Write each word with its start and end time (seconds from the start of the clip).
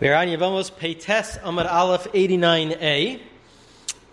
We're 0.00 0.14
on 0.14 0.28
Yevamos 0.28 0.70
Peites 0.72 1.38
Amad 1.40 1.70
Aleph 1.70 2.04
89a, 2.14 3.20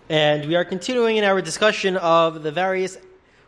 and 0.10 0.46
we 0.46 0.58
are 0.58 0.66
continuing 0.66 1.16
in 1.16 1.24
our 1.24 1.42
discussion 1.42 1.96
of 1.96 2.44
the 2.44 2.52
various 2.52 2.98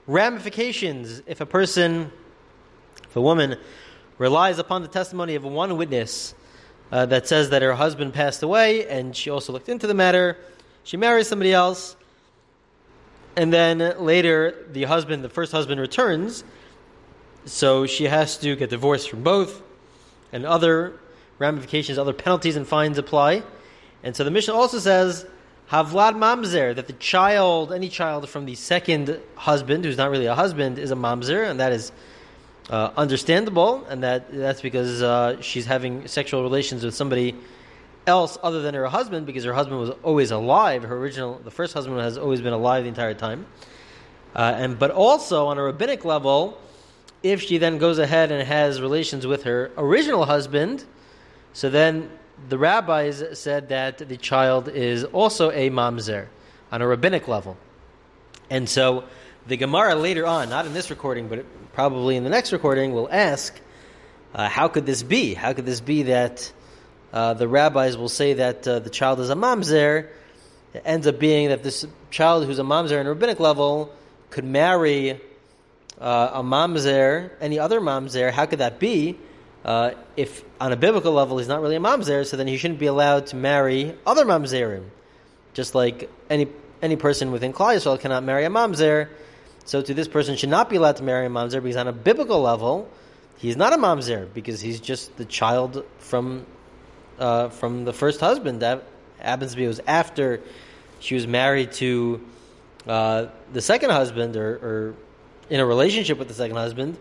ramifications 0.07 1.21
if 1.25 1.41
a 1.41 1.45
person, 1.45 2.09
if 3.03 3.13
a 3.17 3.19
woman, 3.19 3.57
relies 4.17 4.57
upon 4.57 4.83
the 4.83 4.87
testimony 4.87 5.35
of 5.35 5.43
one 5.43 5.75
witness 5.75 6.33
uh, 6.93 7.05
that 7.07 7.27
says 7.27 7.49
that 7.49 7.61
her 7.61 7.73
husband 7.73 8.13
passed 8.13 8.41
away, 8.41 8.87
and 8.87 9.17
she 9.17 9.29
also 9.29 9.51
looked 9.51 9.67
into 9.67 9.85
the 9.85 9.93
matter. 9.93 10.37
She 10.85 10.95
marries 10.95 11.27
somebody 11.27 11.51
else, 11.51 11.97
and 13.35 13.51
then 13.51 13.79
later 13.99 14.65
the 14.71 14.85
husband, 14.85 15.25
the 15.25 15.29
first 15.29 15.51
husband, 15.51 15.81
returns, 15.81 16.45
so 17.43 17.85
she 17.85 18.05
has 18.05 18.37
to 18.37 18.55
get 18.55 18.69
divorced 18.69 19.09
from 19.09 19.23
both, 19.23 19.61
and 20.31 20.45
other 20.45 20.93
ramifications, 21.39 21.97
other 21.97 22.13
penalties 22.13 22.55
and 22.55 22.67
fines 22.67 22.97
apply. 22.97 23.43
And 24.03 24.15
so 24.15 24.23
the 24.23 24.31
Mishnah 24.31 24.53
also 24.53 24.79
says, 24.79 25.25
Havlad 25.71 26.15
mamzer, 26.15 26.75
that 26.75 26.87
the 26.87 26.93
child, 26.93 27.71
any 27.71 27.89
child 27.89 28.27
from 28.29 28.45
the 28.45 28.55
second 28.55 29.19
husband, 29.35 29.85
who's 29.85 29.97
not 29.97 30.09
really 30.09 30.25
a 30.25 30.35
husband, 30.35 30.79
is 30.79 30.91
a 30.91 30.95
mamzer, 30.95 31.49
and 31.49 31.59
that 31.59 31.71
is 31.71 31.91
uh, 32.69 32.91
understandable, 32.97 33.85
and 33.89 34.03
that 34.03 34.31
that's 34.31 34.61
because 34.61 35.01
uh, 35.01 35.41
she's 35.41 35.65
having 35.65 36.07
sexual 36.07 36.43
relations 36.43 36.83
with 36.83 36.95
somebody 36.95 37.35
else 38.07 38.37
other 38.41 38.61
than 38.61 38.73
her 38.73 38.87
husband, 38.87 39.25
because 39.25 39.43
her 39.43 39.53
husband 39.53 39.79
was 39.79 39.91
always 40.01 40.31
alive. 40.31 40.83
Her 40.83 40.97
original, 40.97 41.39
the 41.43 41.51
first 41.51 41.73
husband 41.73 41.99
has 41.99 42.17
always 42.17 42.41
been 42.41 42.53
alive 42.53 42.83
the 42.83 42.89
entire 42.89 43.13
time. 43.13 43.45
Uh, 44.35 44.53
and 44.55 44.79
but 44.79 44.91
also 44.91 45.47
on 45.47 45.57
a 45.57 45.63
rabbinic 45.63 46.05
level, 46.05 46.59
if 47.21 47.41
she 47.41 47.57
then 47.57 47.77
goes 47.77 47.99
ahead 47.99 48.31
and 48.31 48.47
has 48.47 48.81
relations 48.81 49.27
with 49.27 49.43
her 49.43 49.71
original 49.77 50.25
husband, 50.25 50.85
so 51.53 51.69
then 51.69 52.09
the 52.47 52.57
rabbis 52.57 53.23
said 53.33 53.69
that 53.69 53.97
the 53.97 54.17
child 54.17 54.69
is 54.69 55.03
also 55.03 55.51
a 55.51 55.69
mamzer 55.69 56.27
on 56.71 56.81
a 56.81 56.87
rabbinic 56.87 57.27
level. 57.27 57.57
And 58.49 58.69
so 58.69 59.03
the 59.47 59.57
Gemara 59.57 59.95
later 59.95 60.25
on, 60.25 60.49
not 60.49 60.65
in 60.65 60.73
this 60.73 60.89
recording, 60.89 61.27
but 61.27 61.45
probably 61.73 62.15
in 62.15 62.23
the 62.23 62.29
next 62.29 62.51
recording, 62.51 62.93
will 62.93 63.09
ask, 63.11 63.59
uh, 64.33 64.47
how 64.47 64.67
could 64.67 64.85
this 64.85 65.03
be? 65.03 65.33
How 65.33 65.53
could 65.53 65.65
this 65.65 65.81
be 65.81 66.03
that 66.03 66.51
uh, 67.11 67.33
the 67.33 67.47
rabbis 67.47 67.97
will 67.97 68.09
say 68.09 68.33
that 68.33 68.67
uh, 68.67 68.79
the 68.79 68.89
child 68.89 69.19
is 69.19 69.29
a 69.29 69.35
mamzer? 69.35 70.07
It 70.73 70.83
ends 70.85 71.07
up 71.07 71.19
being 71.19 71.49
that 71.49 71.63
this 71.63 71.85
child 72.11 72.45
who's 72.45 72.59
a 72.59 72.63
mamzer 72.63 72.99
on 72.99 73.05
a 73.07 73.09
rabbinic 73.09 73.39
level 73.39 73.91
could 74.29 74.45
marry 74.45 75.19
uh, 75.99 76.29
a 76.33 76.43
mamzer, 76.43 77.31
any 77.41 77.57
other 77.57 77.81
mamzer. 77.81 78.31
How 78.31 78.45
could 78.45 78.59
that 78.59 78.79
be? 78.79 79.17
Uh, 79.65 79.91
if 80.15 80.43
on 80.59 80.71
a 80.71 80.77
biblical 80.77 81.11
level 81.11 81.37
he's 81.37 81.47
not 81.47 81.61
really 81.61 81.75
a 81.75 81.79
mamzer, 81.79 82.25
so 82.25 82.37
then 82.37 82.47
he 82.47 82.57
shouldn't 82.57 82.79
be 82.79 82.85
allowed 82.85 83.27
to 83.27 83.35
marry 83.35 83.95
other 84.05 84.25
mamzerim. 84.25 84.85
Just 85.53 85.75
like 85.75 86.09
any 86.29 86.47
any 86.81 86.95
person 86.95 87.31
within 87.31 87.51
Klal 87.51 87.75
Yisrael 87.75 87.99
cannot 87.99 88.23
marry 88.23 88.45
a 88.45 88.49
mamzer, 88.49 89.09
so 89.65 89.81
to 89.81 89.93
this 89.93 90.07
person 90.07 90.35
should 90.35 90.49
not 90.49 90.69
be 90.69 90.77
allowed 90.77 90.95
to 90.97 91.03
marry 91.03 91.25
a 91.25 91.29
mamzer 91.29 91.61
because 91.61 91.75
on 91.75 91.87
a 91.87 91.93
biblical 91.93 92.41
level 92.41 92.89
he's 93.37 93.57
not 93.57 93.73
a 93.73 93.77
mamzer 93.77 94.31
because 94.33 94.61
he's 94.61 94.79
just 94.79 95.15
the 95.17 95.25
child 95.25 95.83
from 95.97 96.45
uh, 97.17 97.49
from 97.49 97.85
the 97.85 97.93
first 97.93 98.19
husband. 98.19 98.61
That 98.61 98.83
happens 99.17 99.51
to 99.51 99.57
be 99.57 99.67
was 99.67 99.81
after 99.87 100.41
she 100.99 101.15
was 101.15 101.27
married 101.27 101.71
to 101.73 102.25
uh, 102.87 103.27
the 103.51 103.61
second 103.61 103.89
husband 103.89 104.35
or, 104.35 104.55
or 104.55 104.95
in 105.49 105.59
a 105.59 105.65
relationship 105.65 106.17
with 106.17 106.27
the 106.27 106.33
second 106.33 106.57
husband. 106.57 106.97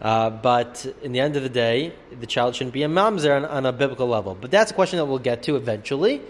Uh, 0.00 0.28
but 0.30 0.86
in 1.02 1.12
the 1.12 1.20
end 1.20 1.36
of 1.36 1.42
the 1.42 1.48
day, 1.48 1.92
the 2.20 2.26
child 2.26 2.54
shouldn't 2.54 2.74
be 2.74 2.82
a 2.82 2.88
mamzer 2.88 3.36
on, 3.36 3.44
on, 3.44 3.64
a 3.64 3.72
biblical 3.72 4.06
level. 4.06 4.36
But 4.38 4.50
that's 4.50 4.70
a 4.70 4.74
question 4.74 4.98
that 4.98 5.06
we'll 5.06 5.18
get 5.18 5.44
to 5.44 5.56
eventually. 5.56 6.20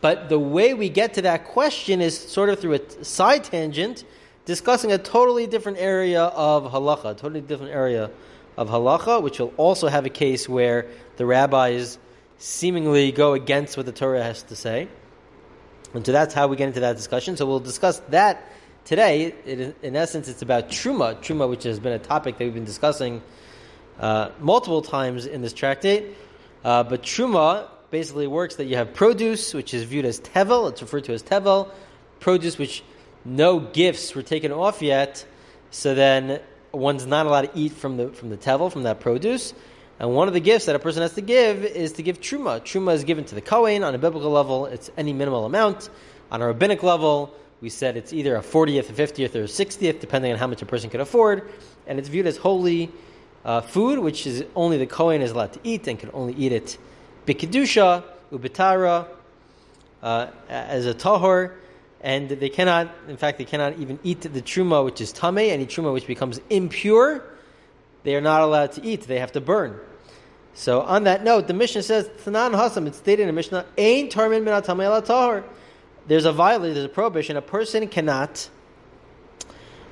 But 0.00 0.28
the 0.28 0.38
way 0.38 0.74
we 0.74 0.88
get 0.88 1.14
to 1.14 1.22
that 1.22 1.44
question 1.44 2.00
is 2.00 2.16
sort 2.16 2.48
of 2.48 2.60
through 2.60 2.74
a 2.74 3.04
side 3.04 3.44
tangent, 3.44 4.04
discussing 4.44 4.92
a 4.92 4.98
totally 4.98 5.46
different 5.46 5.78
area 5.78 6.22
of 6.22 6.70
halacha, 6.72 7.16
totally 7.16 7.40
different 7.40 7.72
area 7.72 8.10
of 8.56 8.68
halacha, 8.68 9.22
which 9.22 9.40
will 9.40 9.52
also 9.56 9.88
have 9.88 10.06
a 10.06 10.10
case 10.10 10.48
where 10.48 10.86
the 11.16 11.26
rabbis 11.26 11.98
seemingly 12.38 13.10
go 13.10 13.34
against 13.34 13.76
what 13.76 13.86
the 13.86 13.92
Torah 13.92 14.22
has 14.22 14.44
to 14.44 14.56
say. 14.56 14.88
And 15.94 16.06
so 16.06 16.12
that's 16.12 16.34
how 16.34 16.46
we 16.46 16.56
get 16.56 16.68
into 16.68 16.80
that 16.80 16.96
discussion. 16.96 17.36
So 17.36 17.46
we'll 17.46 17.60
discuss 17.60 18.00
that 18.10 18.42
Today, 18.88 19.34
it, 19.44 19.76
in 19.82 19.96
essence, 19.96 20.28
it's 20.28 20.40
about 20.40 20.70
truma, 20.70 21.16
truma, 21.16 21.46
which 21.46 21.64
has 21.64 21.78
been 21.78 21.92
a 21.92 21.98
topic 21.98 22.38
that 22.38 22.44
we've 22.44 22.54
been 22.54 22.64
discussing 22.64 23.20
uh, 24.00 24.30
multiple 24.40 24.80
times 24.80 25.26
in 25.26 25.42
this 25.42 25.52
tractate. 25.52 26.16
Uh, 26.64 26.84
but 26.84 27.02
truma 27.02 27.68
basically 27.90 28.26
works 28.26 28.54
that 28.54 28.64
you 28.64 28.76
have 28.76 28.94
produce, 28.94 29.52
which 29.52 29.74
is 29.74 29.84
viewed 29.84 30.06
as 30.06 30.20
tevel. 30.20 30.70
It's 30.70 30.80
referred 30.80 31.04
to 31.04 31.12
as 31.12 31.22
tevel. 31.22 31.70
Produce, 32.18 32.56
which 32.56 32.82
no 33.26 33.60
gifts 33.60 34.14
were 34.14 34.22
taken 34.22 34.52
off 34.52 34.80
yet, 34.80 35.22
so 35.70 35.94
then 35.94 36.40
one's 36.72 37.04
not 37.04 37.26
allowed 37.26 37.42
to 37.42 37.50
eat 37.54 37.72
from 37.72 37.98
the 37.98 38.08
from 38.08 38.30
the 38.30 38.38
tevel 38.38 38.72
from 38.72 38.84
that 38.84 39.00
produce. 39.00 39.52
And 39.98 40.14
one 40.14 40.28
of 40.28 40.34
the 40.34 40.40
gifts 40.40 40.64
that 40.64 40.76
a 40.76 40.78
person 40.78 41.02
has 41.02 41.12
to 41.16 41.20
give 41.20 41.62
is 41.62 41.92
to 41.92 42.02
give 42.02 42.22
truma. 42.22 42.62
Truma 42.62 42.94
is 42.94 43.04
given 43.04 43.26
to 43.26 43.34
the 43.34 43.42
kohen 43.42 43.84
on 43.84 43.94
a 43.94 43.98
biblical 43.98 44.30
level. 44.30 44.64
It's 44.64 44.90
any 44.96 45.12
minimal 45.12 45.44
amount. 45.44 45.90
On 46.30 46.40
a 46.40 46.46
rabbinic 46.46 46.82
level, 46.82 47.34
we 47.60 47.68
said 47.68 47.96
it's 47.96 48.12
either 48.12 48.36
a 48.36 48.40
40th, 48.40 48.90
a 48.90 48.92
50th, 48.92 49.34
or 49.34 49.42
a 49.42 49.44
60th, 49.44 50.00
depending 50.00 50.32
on 50.32 50.38
how 50.38 50.46
much 50.46 50.62
a 50.62 50.66
person 50.66 50.90
can 50.90 51.00
afford, 51.00 51.50
and 51.86 51.98
it's 51.98 52.08
viewed 52.08 52.26
as 52.26 52.36
holy 52.36 52.90
uh, 53.44 53.60
food, 53.60 53.98
which 53.98 54.26
is 54.26 54.44
only 54.54 54.78
the 54.78 54.86
Kohen 54.86 55.22
is 55.22 55.32
allowed 55.32 55.52
to 55.54 55.60
eat 55.64 55.86
and 55.88 55.98
can 55.98 56.10
only 56.12 56.34
eat 56.34 56.52
it 56.52 56.78
bikidusha, 57.26 58.04
ubitara, 58.32 59.08
uh, 60.02 60.28
as 60.48 60.86
a 60.86 60.94
tahor, 60.94 61.54
and 62.00 62.28
they 62.28 62.48
cannot, 62.48 62.94
in 63.08 63.16
fact, 63.16 63.38
they 63.38 63.44
cannot 63.44 63.76
even 63.78 63.98
eat 64.04 64.20
the 64.20 64.40
truma, 64.40 64.84
which 64.84 65.00
is 65.00 65.12
tame, 65.12 65.38
any 65.38 65.66
truma 65.66 65.92
which 65.92 66.06
becomes 66.06 66.40
impure, 66.48 67.24
they 68.04 68.14
are 68.14 68.20
not 68.20 68.42
allowed 68.42 68.72
to 68.72 68.84
eat, 68.84 69.02
they 69.02 69.18
have 69.18 69.32
to 69.32 69.40
burn. 69.40 69.78
So 70.54 70.82
on 70.82 71.04
that 71.04 71.24
note, 71.24 71.48
the 71.48 71.54
Mishnah 71.54 71.82
says, 71.82 72.08
Tanan 72.24 72.52
Hasam, 72.54 72.86
it's 72.86 72.98
stated 72.98 73.22
in 73.22 73.26
the 73.28 73.32
Mishnah, 73.32 73.66
Ain 73.76 74.08
Tarmin 74.08 74.44
min 74.44 74.54
tahor 74.62 75.44
there's 76.08 76.24
a 76.24 76.32
violation, 76.32 76.74
there's 76.74 76.86
a 76.86 76.88
prohibition. 76.88 77.36
A 77.36 77.42
person 77.42 77.86
cannot, 77.86 78.48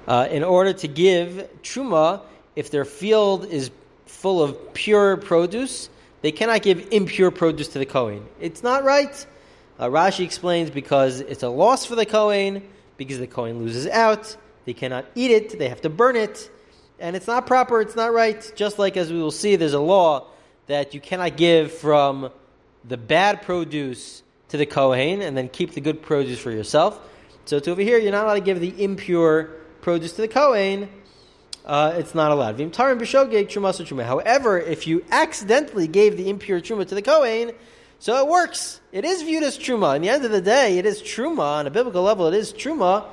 uh, 0.09 0.27
in 0.31 0.43
order 0.43 0.72
to 0.72 0.88
give 0.88 1.49
truma, 1.62 2.22
if 2.56 2.71
their 2.71 2.87
field 2.87 3.47
is 3.47 3.71
full 4.06 4.43
of 4.43 4.72
pure 4.72 5.19
produce, 5.19 5.91
they 6.22 6.32
cannot 6.32 6.62
give 6.62 6.88
impure 6.91 7.31
produce 7.31 7.69
to 7.69 7.78
the 7.78 7.87
Kohen. 7.87 8.26
It's 8.41 8.62
not 8.62 8.82
right. 8.82 9.26
Uh, 9.78 9.88
Rashi 9.88 10.25
explains 10.25 10.71
because 10.71 11.21
it's 11.21 11.43
a 11.43 11.50
loss 11.50 11.84
for 11.84 11.94
the 11.94 12.06
Kohen, 12.06 12.66
because 12.97 13.19
the 13.19 13.26
Kohen 13.26 13.59
loses 13.59 13.87
out. 13.87 14.34
They 14.65 14.72
cannot 14.72 15.05
eat 15.15 15.31
it, 15.31 15.59
they 15.59 15.69
have 15.69 15.82
to 15.82 15.91
burn 15.91 16.16
it. 16.16 16.50
And 16.99 17.15
it's 17.15 17.26
not 17.26 17.47
proper, 17.47 17.82
it's 17.82 17.94
not 17.94 18.12
right. 18.15 18.50
Just 18.56 18.78
like 18.78 18.97
as 18.97 19.12
we 19.12 19.21
will 19.21 19.31
see, 19.31 19.56
there's 19.56 19.75
a 19.75 19.81
law 19.81 20.28
that 20.66 20.94
you 20.94 21.00
cannot 21.00 21.37
give 21.37 21.72
from 21.72 22.31
the 22.84 22.97
bad 22.97 23.43
produce 23.43 24.22
to 24.49 24.57
the 24.57 24.67
Kohen 24.67 25.23
and 25.23 25.37
then 25.37 25.49
keep 25.49 25.73
the 25.73 25.81
good 25.81 26.03
produce 26.03 26.39
for 26.39 26.51
yourself. 26.51 27.01
So 27.47 27.59
to 27.59 27.71
over 27.71 27.83
here, 27.83 27.99
you're 27.99 28.12
not 28.12 28.25
allowed 28.25 28.34
to 28.34 28.41
give 28.41 28.61
the 28.61 28.83
impure 28.83 29.51
produce 29.81 30.12
to 30.12 30.23
the 30.23 30.29
Kohen. 30.29 30.89
Uh, 31.65 31.95
it's 31.97 32.15
not 32.15 32.31
allowed. 32.31 32.61
However, 34.05 34.59
if 34.59 34.87
you 34.87 35.05
accidentally 35.11 35.89
gave 35.89 36.17
the 36.17 36.31
impure 36.31 36.61
truma 36.61 36.87
to 36.89 36.95
the 36.95 37.03
Kohen, 37.03 37.53
so 37.99 38.17
it 38.19 38.29
works. 38.29 38.81
It 38.93 39.05
is 39.05 39.23
viewed 39.23 39.43
as 39.43 39.59
truma. 39.59 39.97
In 39.97 40.03
the 40.03 40.11
end 40.11 40.25
of 40.25 40.31
the 40.31 40.41
day, 40.41 40.79
it 40.79 40.87
is 40.87 41.03
truma 41.03 41.41
on 41.41 41.67
a 41.67 41.71
biblical 41.71 42.03
level. 42.03 42.27
It 42.27 42.35
is 42.35 42.53
truma, 42.53 43.06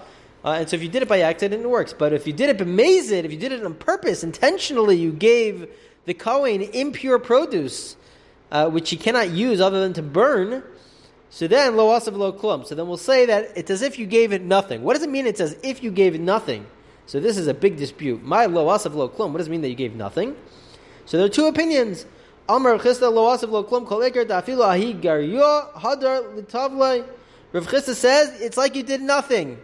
uh, 0.44 0.50
and 0.50 0.70
so 0.70 0.76
if 0.76 0.84
you 0.84 0.90
did 0.90 1.02
it 1.02 1.08
by 1.08 1.22
accident, 1.22 1.64
it 1.64 1.70
works. 1.70 1.94
But 1.94 2.12
if 2.12 2.28
you 2.28 2.34
did 2.34 2.50
it 2.50 2.58
bemazed, 2.58 3.12
if 3.12 3.32
you 3.32 3.38
did 3.38 3.54
it 3.54 3.64
on 3.64 3.76
purpose, 3.76 4.24
intentionally, 4.24 4.98
you 4.98 5.12
gave 5.12 5.70
the 6.06 6.14
Kohen 6.14 6.62
impure 6.62 7.18
produce, 7.18 7.96
uh, 8.52 8.70
which 8.70 8.90
he 8.90 8.98
cannot 8.98 9.30
use 9.30 9.62
other 9.62 9.80
than 9.80 9.94
to 9.94 10.02
burn. 10.02 10.64
So 11.34 11.48
then, 11.48 11.76
lo 11.76 11.90
asav 12.00 12.16
lo 12.16 12.32
klum. 12.32 12.64
So 12.64 12.76
then 12.76 12.88
we'll 12.88 12.96
say 12.96 13.26
that 13.26 13.54
it's 13.56 13.72
as 13.72 13.82
if 13.82 13.98
you 13.98 14.06
gave 14.06 14.34
it 14.34 14.44
nothing. 14.44 14.84
What 14.84 14.94
does 14.94 15.02
it 15.02 15.10
mean 15.10 15.26
it's 15.26 15.40
as 15.40 15.58
if 15.64 15.82
you 15.82 15.90
gave 15.90 16.14
it 16.14 16.22
nothing? 16.22 16.68
So 17.08 17.20
this 17.20 17.40
is 17.40 17.48
a 17.48 17.56
big 17.56 17.76
dispute. 17.76 18.22
My 18.22 18.46
lo 18.46 18.68
asav 18.68 18.94
lo 18.94 19.10
klum. 19.10 19.32
What 19.32 19.40
does 19.40 19.48
it 19.48 19.50
mean 19.50 19.62
that 19.62 19.70
you 19.70 19.76
gave 19.76 19.96
nothing? 19.96 20.36
So 21.08 21.18
there 21.18 21.26
are 21.26 21.30
two 21.30 21.48
opinions. 21.48 22.06
Amar 22.48 22.78
Chisda 22.78 23.12
lo 23.12 23.36
asav 23.36 23.50
lo 23.50 23.64
klum 23.64 23.88
kol 23.88 24.02
eker 24.02 24.30
ahi 24.30 24.94
garyo 24.94 25.74
hadar 25.74 26.36
litavlai. 26.36 27.04
Rav 27.52 27.66
Chisda 27.66 27.96
says 27.96 28.40
it's 28.40 28.56
like 28.56 28.76
you 28.76 28.84
did 28.84 29.02
nothing. 29.02 29.58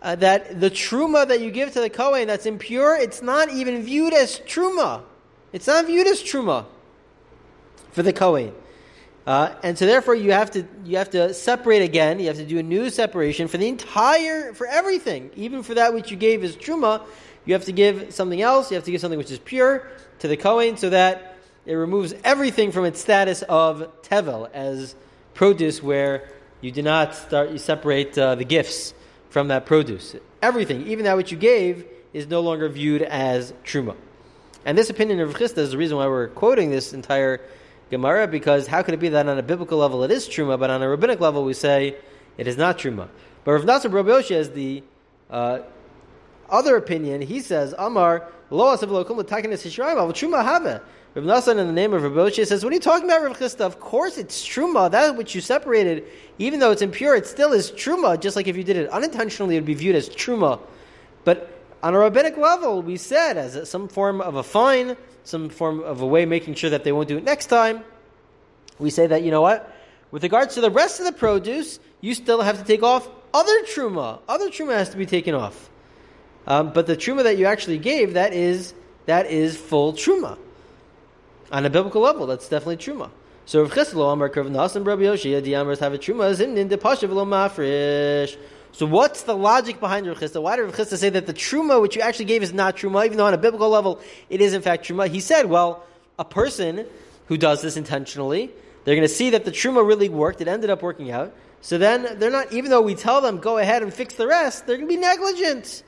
Uh, 0.00 0.14
that 0.14 0.58
the 0.58 0.70
truma 0.70 1.28
that 1.28 1.42
you 1.42 1.50
give 1.50 1.70
to 1.74 1.82
the 1.82 1.90
Kohen 1.90 2.28
that's 2.28 2.46
impure, 2.46 2.96
it's 2.96 3.20
not 3.20 3.50
even 3.50 3.82
viewed 3.82 4.14
as 4.14 4.40
truma. 4.40 5.02
It's 5.52 5.66
not 5.66 5.84
viewed 5.84 6.06
as 6.06 6.22
truma 6.22 6.64
for 7.92 8.02
the 8.02 8.14
Kohen. 8.14 8.54
Uh, 9.28 9.54
and 9.62 9.76
so 9.76 9.84
therefore 9.84 10.14
you 10.14 10.32
have 10.32 10.50
to 10.50 10.66
you 10.86 10.96
have 10.96 11.10
to 11.10 11.34
separate 11.34 11.82
again. 11.82 12.18
You 12.18 12.28
have 12.28 12.38
to 12.38 12.46
do 12.46 12.58
a 12.58 12.62
new 12.62 12.88
separation 12.88 13.46
for 13.46 13.58
the 13.58 13.68
entire 13.68 14.54
for 14.54 14.66
everything, 14.66 15.30
even 15.36 15.62
for 15.62 15.74
that 15.74 15.92
which 15.92 16.10
you 16.10 16.16
gave 16.16 16.42
as 16.42 16.56
truma. 16.56 17.02
You 17.44 17.52
have 17.52 17.66
to 17.66 17.72
give 17.72 18.14
something 18.14 18.40
else. 18.40 18.70
You 18.70 18.76
have 18.76 18.84
to 18.84 18.90
give 18.90 19.02
something 19.02 19.18
which 19.18 19.30
is 19.30 19.38
pure 19.38 19.86
to 20.20 20.28
the 20.28 20.38
kohen, 20.38 20.78
so 20.78 20.88
that 20.88 21.36
it 21.66 21.74
removes 21.74 22.14
everything 22.24 22.72
from 22.72 22.86
its 22.86 23.02
status 23.02 23.42
of 23.42 24.00
tevel 24.00 24.48
as 24.54 24.94
produce, 25.34 25.82
where 25.82 26.30
you 26.62 26.72
do 26.72 26.80
not 26.80 27.14
start 27.14 27.50
you 27.50 27.58
separate 27.58 28.16
uh, 28.16 28.34
the 28.34 28.46
gifts 28.46 28.94
from 29.28 29.48
that 29.48 29.66
produce. 29.66 30.16
Everything, 30.40 30.86
even 30.86 31.04
that 31.04 31.18
which 31.18 31.30
you 31.30 31.36
gave, 31.36 31.84
is 32.14 32.28
no 32.28 32.40
longer 32.40 32.66
viewed 32.70 33.02
as 33.02 33.52
truma. 33.62 33.94
And 34.64 34.78
this 34.78 34.88
opinion 34.88 35.20
of 35.20 35.34
Chisda 35.34 35.58
is 35.58 35.72
the 35.72 35.76
reason 35.76 35.98
why 35.98 36.06
we're 36.06 36.28
quoting 36.28 36.70
this 36.70 36.94
entire 36.94 37.42
Gemara, 37.90 38.28
because 38.28 38.66
how 38.66 38.82
could 38.82 38.94
it 38.94 39.00
be 39.00 39.08
that 39.10 39.26
on 39.28 39.38
a 39.38 39.42
biblical 39.42 39.78
level 39.78 40.04
it 40.04 40.10
is 40.10 40.28
truma, 40.28 40.58
but 40.58 40.70
on 40.70 40.82
a 40.82 40.88
rabbinic 40.88 41.20
level 41.20 41.44
we 41.44 41.54
say 41.54 41.96
it 42.36 42.46
is 42.46 42.56
not 42.56 42.78
truma? 42.78 43.08
But 43.44 43.52
Rav 43.52 43.62
Nasan 43.62 43.92
Rabbi 43.92 44.34
has 44.34 44.50
the 44.50 44.82
uh, 45.30 45.60
other 46.50 46.76
opinion. 46.76 47.22
He 47.22 47.40
says, 47.40 47.74
Amar, 47.78 48.28
lo 48.50 48.76
asav 48.76 48.88
truma 48.88 50.44
have. 50.44 50.82
Rav 51.14 51.24
Nassan, 51.24 51.58
in 51.58 51.66
the 51.66 51.72
name 51.72 51.94
of 51.94 52.02
Rabbi 52.02 52.30
says, 52.30 52.62
"What 52.62 52.72
are 52.72 52.74
you 52.74 52.80
talking 52.80 53.06
about, 53.06 53.22
Rav 53.22 53.38
Chisda? 53.38 53.60
Of 53.60 53.80
course, 53.80 54.18
it's 54.18 54.46
truma. 54.46 54.90
That 54.90 55.16
which 55.16 55.34
you 55.34 55.40
separated, 55.40 56.04
even 56.38 56.60
though 56.60 56.70
it's 56.70 56.82
impure, 56.82 57.16
it 57.16 57.26
still 57.26 57.52
is 57.52 57.72
truma. 57.72 58.20
Just 58.20 58.36
like 58.36 58.46
if 58.46 58.56
you 58.56 58.64
did 58.64 58.76
it 58.76 58.90
unintentionally, 58.90 59.56
it 59.56 59.60
would 59.60 59.66
be 59.66 59.74
viewed 59.74 59.96
as 59.96 60.08
truma. 60.10 60.60
But 61.24 61.50
on 61.82 61.94
a 61.94 61.98
rabbinic 61.98 62.36
level, 62.36 62.82
we 62.82 62.96
said 62.96 63.38
as 63.38 63.68
some 63.68 63.88
form 63.88 64.20
of 64.20 64.34
a 64.34 64.42
fine, 64.42 64.96
some 65.28 65.50
form 65.50 65.80
of 65.80 66.00
a 66.00 66.06
way 66.06 66.24
making 66.24 66.54
sure 66.54 66.70
that 66.70 66.84
they 66.84 66.92
won't 66.92 67.08
do 67.08 67.18
it 67.18 67.24
next 67.24 67.46
time. 67.46 67.84
We 68.78 68.90
say 68.90 69.06
that 69.08 69.22
you 69.22 69.30
know 69.30 69.42
what, 69.42 69.74
with 70.10 70.22
regards 70.22 70.54
to 70.54 70.62
the 70.62 70.70
rest 70.70 71.00
of 71.00 71.06
the 71.06 71.12
produce, 71.12 71.78
you 72.00 72.14
still 72.14 72.40
have 72.40 72.58
to 72.58 72.64
take 72.64 72.82
off 72.82 73.06
other 73.34 73.60
truma. 73.64 74.20
Other 74.26 74.48
truma 74.48 74.72
has 74.72 74.88
to 74.90 74.96
be 74.96 75.04
taken 75.04 75.34
off. 75.34 75.68
Um, 76.46 76.72
but 76.72 76.86
the 76.86 76.96
truma 76.96 77.24
that 77.24 77.36
you 77.36 77.44
actually 77.44 77.78
gave, 77.78 78.14
that 78.14 78.32
is 78.32 78.72
that 79.04 79.26
is 79.26 79.56
full 79.56 79.92
truma. 79.92 80.38
On 81.52 81.64
a 81.66 81.70
biblical 81.70 82.00
level, 82.00 82.26
that's 82.26 82.48
definitely 82.48 82.78
truma. 82.78 83.10
So 83.44 83.62
Rav 83.62 83.72
Chislo 83.72 84.12
Amar 84.12 84.30
Krav 84.30 84.50
Nasan 84.50 84.86
Rabbi 84.86 85.40
the 85.40 85.54
Amars 85.54 85.78
have 85.80 85.92
a 85.92 85.98
truma 85.98 86.30
is 86.30 86.40
in 86.40 86.68
the 86.68 86.78
pashav 86.78 87.10
lo 87.10 87.26
mafresh. 87.26 88.36
So 88.72 88.86
what's 88.86 89.22
the 89.22 89.36
logic 89.36 89.80
behind 89.80 90.06
Rav 90.06 90.18
Chisda? 90.18 90.40
Why 90.40 90.56
did 90.56 90.62
Rav 90.62 90.74
Chisda 90.74 90.96
say 90.96 91.08
that 91.10 91.26
the 91.26 91.34
truma 91.34 91.80
which 91.80 91.96
you 91.96 92.02
actually 92.02 92.26
gave 92.26 92.42
is 92.42 92.52
not 92.52 92.76
truma, 92.76 93.04
even 93.06 93.18
though 93.18 93.26
on 93.26 93.34
a 93.34 93.38
biblical 93.38 93.68
level 93.68 94.00
it 94.30 94.40
is 94.40 94.52
in 94.54 94.62
fact 94.62 94.86
truma? 94.86 95.08
He 95.08 95.20
said, 95.20 95.46
well, 95.46 95.84
a 96.18 96.24
person 96.24 96.86
who 97.26 97.36
does 97.36 97.62
this 97.62 97.76
intentionally, 97.76 98.50
they're 98.84 98.94
going 98.94 99.08
to 99.08 99.14
see 99.14 99.30
that 99.30 99.44
the 99.44 99.50
truma 99.50 99.86
really 99.86 100.08
worked. 100.08 100.40
It 100.40 100.48
ended 100.48 100.70
up 100.70 100.82
working 100.82 101.10
out. 101.10 101.34
So 101.60 101.76
then 101.76 102.18
they're 102.18 102.30
not, 102.30 102.52
even 102.52 102.70
though 102.70 102.82
we 102.82 102.94
tell 102.94 103.20
them 103.20 103.38
go 103.38 103.58
ahead 103.58 103.82
and 103.82 103.92
fix 103.92 104.14
the 104.14 104.26
rest, 104.26 104.66
they're 104.66 104.76
going 104.76 104.88
to 104.88 104.94
be 104.94 105.00
negligent 105.00 105.82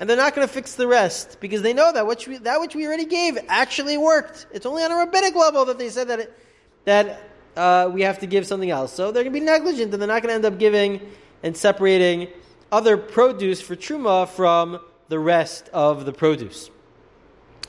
and 0.00 0.08
they're 0.08 0.16
not 0.16 0.34
going 0.34 0.48
to 0.48 0.52
fix 0.52 0.76
the 0.76 0.86
rest 0.86 1.38
because 1.40 1.60
they 1.60 1.74
know 1.74 1.92
that 1.92 2.06
which 2.06 2.26
we, 2.26 2.38
that 2.38 2.58
which 2.58 2.74
we 2.74 2.86
already 2.86 3.04
gave 3.04 3.38
actually 3.48 3.98
worked. 3.98 4.46
It's 4.50 4.64
only 4.64 4.82
on 4.82 4.90
a 4.90 4.96
rabbinic 4.96 5.34
level 5.34 5.66
that 5.66 5.78
they 5.78 5.90
said 5.90 6.08
that 6.08 6.20
it, 6.20 6.38
that 6.86 7.30
uh, 7.54 7.90
we 7.92 8.00
have 8.02 8.18
to 8.20 8.26
give 8.26 8.46
something 8.46 8.70
else. 8.70 8.94
So 8.94 9.12
they're 9.12 9.24
going 9.24 9.34
to 9.34 9.40
be 9.40 9.44
negligent, 9.44 9.92
and 9.92 10.00
they're 10.00 10.08
not 10.08 10.22
going 10.22 10.30
to 10.30 10.36
end 10.36 10.46
up 10.46 10.58
giving 10.58 11.00
and 11.42 11.56
separating 11.56 12.28
other 12.70 12.96
produce 12.96 13.60
for 13.60 13.76
truma 13.76 14.28
from 14.28 14.80
the 15.08 15.18
rest 15.18 15.68
of 15.72 16.04
the 16.04 16.12
produce. 16.12 16.70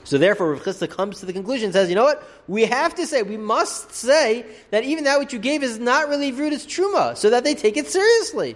So 0.04 0.18
therefore, 0.18 0.54
Rav 0.54 0.64
Chisda 0.64 0.90
comes 0.90 1.20
to 1.20 1.26
the 1.26 1.34
conclusion, 1.34 1.72
says, 1.72 1.90
you 1.90 1.96
know 1.96 2.04
what? 2.04 2.28
We 2.48 2.66
have 2.66 2.96
to 2.96 3.06
say, 3.06 3.22
we 3.22 3.38
must 3.38 3.94
say 3.94 4.46
that 4.72 4.84
even 4.84 5.04
that 5.04 5.20
which 5.20 5.32
you 5.32 5.40
gave 5.40 5.64
is 5.64 5.80
not 5.80 6.10
really 6.10 6.32
viewed 6.32 6.54
as 6.54 6.66
truma, 6.66 7.16
so 7.16 7.30
that 7.30 7.44
they 7.44 7.54
take 7.54 7.78
it 7.78 7.88
seriously. 7.88 8.56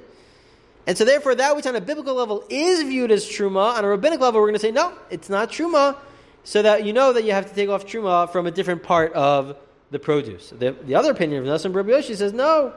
And 0.88 0.98
so, 0.98 1.06
therefore, 1.06 1.36
that 1.36 1.56
which 1.56 1.66
on 1.66 1.76
a 1.76 1.82
biblical 1.82 2.14
level 2.14 2.44
is 2.50 2.84
viewed 2.84 3.12
as 3.12 3.26
truma, 3.26 3.76
on 3.76 3.86
a 3.86 3.88
rabbinic 3.88 4.20
level, 4.20 4.40
we're 4.40 4.48
going 4.48 4.54
to 4.54 4.60
say, 4.60 4.72
no, 4.72 4.94
it's 5.10 5.30
not 5.30 5.52
truma, 5.52 5.98
so 6.44 6.62
that 6.62 6.86
you 6.86 6.94
know 6.94 7.14
that 7.14 7.24
you 7.24 7.32
have 7.32 7.48
to 7.50 7.56
take 7.56 7.70
off 7.70 7.86
truma 7.86 8.30
from 8.32 8.46
a 8.46 8.52
different 8.52 8.84
part 8.84 9.14
of 9.14 9.58
the 9.92 10.00
produce. 10.00 10.50
The, 10.50 10.76
the 10.84 10.96
other 10.96 11.12
opinion 11.12 11.48
of 11.48 11.50
Nasan 11.50 11.74
Rabbi 11.74 11.90
Yoshi 11.90 12.16
says, 12.16 12.34
no, 12.34 12.74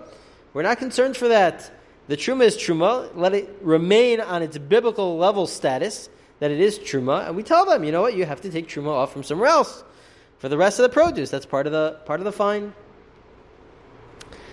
we're 0.54 0.62
not 0.62 0.78
concerned 0.78 1.16
for 1.16 1.28
that. 1.28 1.70
The 2.08 2.16
truma 2.16 2.44
is 2.44 2.56
truma. 2.56 3.14
Let 3.14 3.34
it 3.34 3.48
remain 3.62 4.20
on 4.20 4.42
its 4.42 4.58
biblical 4.58 5.16
level 5.16 5.46
status 5.46 6.08
that 6.40 6.50
it 6.50 6.60
is 6.60 6.78
truma, 6.78 7.26
and 7.26 7.36
we 7.36 7.42
tell 7.42 7.66
them, 7.66 7.84
you 7.84 7.92
know 7.92 8.02
what, 8.02 8.14
you 8.14 8.24
have 8.24 8.40
to 8.42 8.50
take 8.50 8.68
truma 8.68 8.88
off 8.88 9.12
from 9.12 9.22
somewhere 9.22 9.48
else 9.48 9.82
for 10.38 10.48
the 10.48 10.56
rest 10.56 10.78
of 10.78 10.84
the 10.84 10.88
produce. 10.88 11.30
That's 11.30 11.46
part 11.46 11.66
of 11.66 11.72
the 11.72 11.98
part 12.06 12.20
of 12.20 12.24
the 12.24 12.32
fine. 12.32 12.72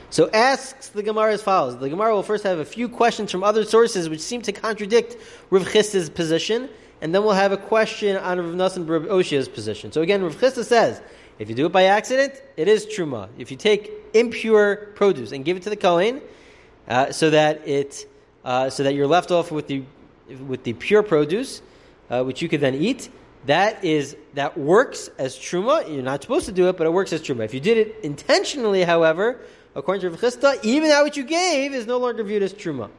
So 0.10 0.30
asks 0.31 0.90
the 0.90 1.04
Gemara 1.04 1.34
as 1.34 1.44
follows. 1.44 1.78
The 1.78 1.90
Gemara 1.90 2.13
will 2.13 2.24
first 2.24 2.44
have 2.44 2.60
a 2.60 2.66
few 2.66 2.88
questions 2.88 3.31
from 3.31 3.44
other 3.44 3.63
sources 3.66 4.10
which 4.10 4.22
seem 4.22 4.42
to 4.44 4.52
contradict 4.52 5.18
Rav 5.50 5.68
Chisda's 5.68 6.10
position, 6.10 6.69
and 7.02 7.13
then 7.13 7.24
we'll 7.24 7.34
have 7.34 7.52
a 7.52 7.57
question 7.57 8.16
on 8.18 8.38
Rav 8.38 8.56
Nasan 8.56 8.90
Rav 8.90 9.04
Oshia's 9.04 9.48
position. 9.48 9.92
So 9.92 10.02
again, 10.02 10.24
Rav 10.24 10.36
Chisda 10.38 10.63
says, 10.63 11.02
if 11.38 11.50
you 11.50 11.56
do 11.56 11.66
it 11.66 11.72
by 11.72 11.84
accident, 11.84 12.42
it 12.56 12.68
is 12.68 12.86
truma. 12.86 13.28
If 13.38 13.52
you 13.52 13.57
take 13.57 13.92
impure 14.13 14.78
produce 14.96 15.34
and 15.34 15.44
give 15.44 15.57
it 15.57 15.63
to 15.63 15.69
the 15.69 15.75
Kohen, 15.75 16.22
uh, 16.88 17.12
so 17.12 17.30
that 17.30 17.68
it, 17.68 18.08
uh, 18.44 18.70
so 18.70 18.84
that 18.84 18.94
you're 18.94 19.08
left 19.08 19.32
off 19.32 19.52
with 19.52 19.68
the 19.68 19.84
with 20.48 20.64
the 20.64 20.74
pure 20.74 21.04
produce, 21.04 21.62
uh, 22.10 22.24
which 22.24 22.42
you 22.42 22.50
could 22.50 22.62
then 22.62 22.76
eat, 22.76 23.10
that 23.46 23.84
is 23.84 24.16
that 24.34 24.58
works 24.58 25.10
as 25.18 25.36
truma. 25.36 25.92
You're 25.92 26.04
not 26.04 26.22
supposed 26.22 26.46
to 26.48 26.52
do 26.52 26.68
it, 26.70 26.78
but 26.78 26.88
it 26.88 26.94
works 26.94 27.14
as 27.14 27.22
truma. 27.22 27.46
If 27.46 27.54
you 27.54 27.60
did 27.60 27.78
it 27.78 27.98
intentionally, 28.04 28.84
however, 28.84 29.40
according 29.76 30.02
to 30.02 30.10
Rav 30.10 30.20
Chisda, 30.20 30.64
even 30.64 30.90
that 30.90 31.04
which 31.04 31.18
you 31.18 31.24
gave 31.24 31.74
is 31.74 31.86
no 31.86 31.98
longer 31.98 32.24
viewed 32.24 32.44
as 32.44 32.54
truma. 32.54 32.90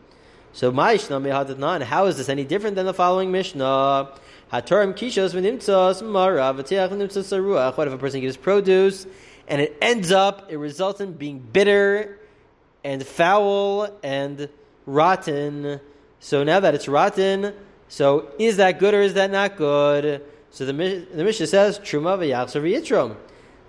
So 0.53 0.73
Ma'ishna 0.73 1.21
mehadatna, 1.21 1.77
and 1.77 1.85
how 1.85 2.07
is 2.07 2.17
this 2.17 2.29
any 2.29 2.45
different 2.45 2.77
than 2.77 2.87
the 2.87 2.95
following 2.95 3.31
Mishnah? 3.31 4.13
Hatorim 4.53 4.95
kishos 4.95 5.35
v'nimtzos 5.35 6.03
marav 6.03 6.61
v'tiach 6.61 6.91
v'nimtzos 6.91 7.25
saruach. 7.25 7.77
What 7.77 7.89
if 7.89 7.95
a 7.95 7.99
person 7.99 8.21
gives 8.21 8.37
produce 8.37 9.07
and 9.49 9.61
it 9.61 9.77
ends 9.83 10.13
up, 10.13 10.51
it 10.51 10.57
results 10.57 11.01
in 11.01 11.13
being 11.13 11.41
bitter 11.41 12.16
and 12.87 13.05
foul 13.05 13.89
and 14.05 14.49
rotten. 14.87 15.81
So 16.21 16.45
now 16.45 16.61
that 16.61 16.75
it's 16.75 16.87
rotten, 16.87 17.53
so 17.89 18.31
is 18.39 18.59
that 18.59 18.79
good 18.79 18.95
or 18.95 19.01
is 19.03 19.15
that 19.15 19.33
not 19.33 19.57
good? 19.57 20.25
So 20.53 20.65
the, 20.65 20.73
the 20.73 21.25
Mishnah 21.25 21.49
says, 21.49 21.81
Truma 21.81 22.17
v'yachsar 22.17 22.63
v'yitrom. 22.63 23.17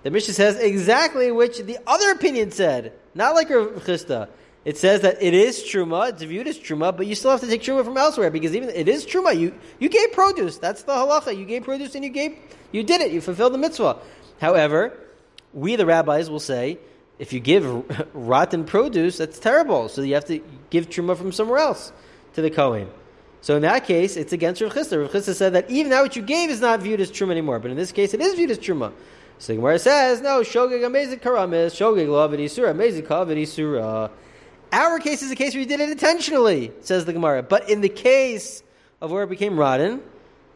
The 0.04 0.12
Mishnah 0.12 0.34
says 0.34 0.56
exactly 0.60 1.32
which 1.32 1.58
the 1.58 1.78
other 1.84 2.12
opinion 2.12 2.52
said, 2.52 2.92
not 3.14 3.34
like 3.34 3.50
Rav 3.50 3.84
Chisda. 3.84 4.28
It 4.64 4.76
says 4.76 5.00
that 5.00 5.20
it 5.20 5.34
is 5.34 5.62
truma, 5.62 6.10
it's 6.10 6.22
viewed 6.22 6.46
as 6.46 6.58
truma, 6.58 6.96
but 6.96 7.06
you 7.06 7.14
still 7.14 7.30
have 7.30 7.40
to 7.40 7.46
take 7.46 7.62
truma 7.62 7.84
from 7.84 7.96
elsewhere 7.96 8.30
because 8.30 8.54
even 8.54 8.68
it 8.68 8.86
is 8.88 9.06
truma. 9.06 9.36
You 9.36 9.54
you 9.78 9.88
gave 9.88 10.12
produce. 10.12 10.58
That's 10.58 10.82
the 10.82 10.92
halacha. 10.92 11.36
You 11.36 11.46
gave 11.46 11.62
produce 11.62 11.94
and 11.94 12.04
you 12.04 12.10
gave 12.10 12.36
you 12.70 12.82
did 12.82 13.00
it. 13.00 13.12
You 13.12 13.20
fulfilled 13.20 13.54
the 13.54 13.58
mitzvah. 13.58 13.96
However, 14.40 14.92
we 15.54 15.76
the 15.76 15.86
rabbis 15.86 16.28
will 16.28 16.40
say 16.40 16.78
if 17.18 17.32
you 17.32 17.40
give 17.40 18.08
rotten 18.14 18.64
produce, 18.64 19.18
that's 19.18 19.38
terrible. 19.38 19.88
So 19.88 20.02
you 20.02 20.14
have 20.14 20.26
to 20.26 20.40
give 20.70 20.88
truma 20.88 21.16
from 21.16 21.32
somewhere 21.32 21.58
else 21.58 21.92
to 22.34 22.42
the 22.42 22.50
kohen. 22.50 22.88
So 23.40 23.56
in 23.56 23.62
that 23.62 23.84
case, 23.84 24.16
it's 24.16 24.32
against 24.32 24.60
Rav 24.60 24.72
Chisda. 24.72 25.12
Rav 25.12 25.24
said 25.24 25.52
that 25.54 25.70
even 25.70 25.90
that 25.90 26.02
which 26.02 26.16
you 26.16 26.22
gave 26.22 26.50
is 26.50 26.60
not 26.60 26.80
viewed 26.80 27.00
as 27.00 27.10
truma 27.10 27.30
anymore. 27.30 27.58
But 27.58 27.70
in 27.70 27.76
this 27.76 27.92
case, 27.92 28.14
it 28.14 28.20
is 28.20 28.34
viewed 28.34 28.50
as 28.50 28.58
truma. 28.58 28.92
So 29.38 29.52
the 29.52 29.56
Gemara 29.56 29.78
says, 29.78 30.20
no, 30.20 30.40
shogeg 30.40 30.84
amazing 30.84 31.20
karamis, 31.20 31.70
shogeg 31.70 32.08
lo 32.08 32.28
isura, 32.28 32.70
amazing 32.70 33.04
kavid 33.04 33.40
isura. 33.40 34.10
Our 34.72 34.98
case 34.98 35.22
is 35.22 35.30
a 35.30 35.36
case 35.36 35.54
where 35.54 35.60
you 35.60 35.68
did 35.68 35.80
it 35.80 35.90
intentionally, 35.90 36.72
says 36.80 37.04
the 37.04 37.12
Gemara. 37.12 37.44
But 37.44 37.70
in 37.70 37.80
the 37.80 37.88
case 37.88 38.62
of 39.00 39.12
where 39.12 39.22
it 39.22 39.30
became 39.30 39.58
rotten, 39.58 40.02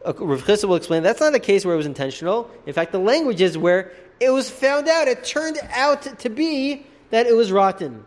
Rav 0.05 0.43
Chisda 0.43 0.65
will 0.65 0.75
explain 0.75 1.03
that's 1.03 1.21
not 1.21 1.33
a 1.33 1.39
case 1.39 1.65
where 1.65 1.73
it 1.73 1.77
was 1.77 1.85
intentional. 1.85 2.49
In 2.65 2.73
fact, 2.73 2.91
the 2.91 2.99
language 2.99 3.41
is 3.41 3.57
where 3.57 3.91
it 4.19 4.29
was 4.29 4.49
found 4.49 4.87
out, 4.87 5.07
it 5.07 5.23
turned 5.23 5.59
out 5.71 6.19
to 6.19 6.29
be 6.29 6.85
that 7.09 7.25
it 7.25 7.33
was 7.33 7.51
rotten. 7.51 8.05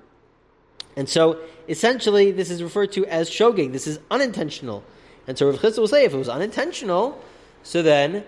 And 0.97 1.09
so, 1.09 1.41
essentially, 1.69 2.33
this 2.33 2.51
is 2.51 2.63
referred 2.63 2.93
to 2.93 3.07
as 3.07 3.31
shogeg. 3.31 3.73
This 3.73 3.87
is 3.87 3.99
unintentional. 4.11 4.83
And 5.27 5.37
so 5.37 5.51
Rav 5.51 5.59
Chisda 5.59 5.79
will 5.79 5.89
say, 5.89 6.05
if 6.05 6.15
it 6.15 6.19
was 6.19 6.29
unintentional, 6.29 7.23
so 7.63 7.83
then 7.83 8.25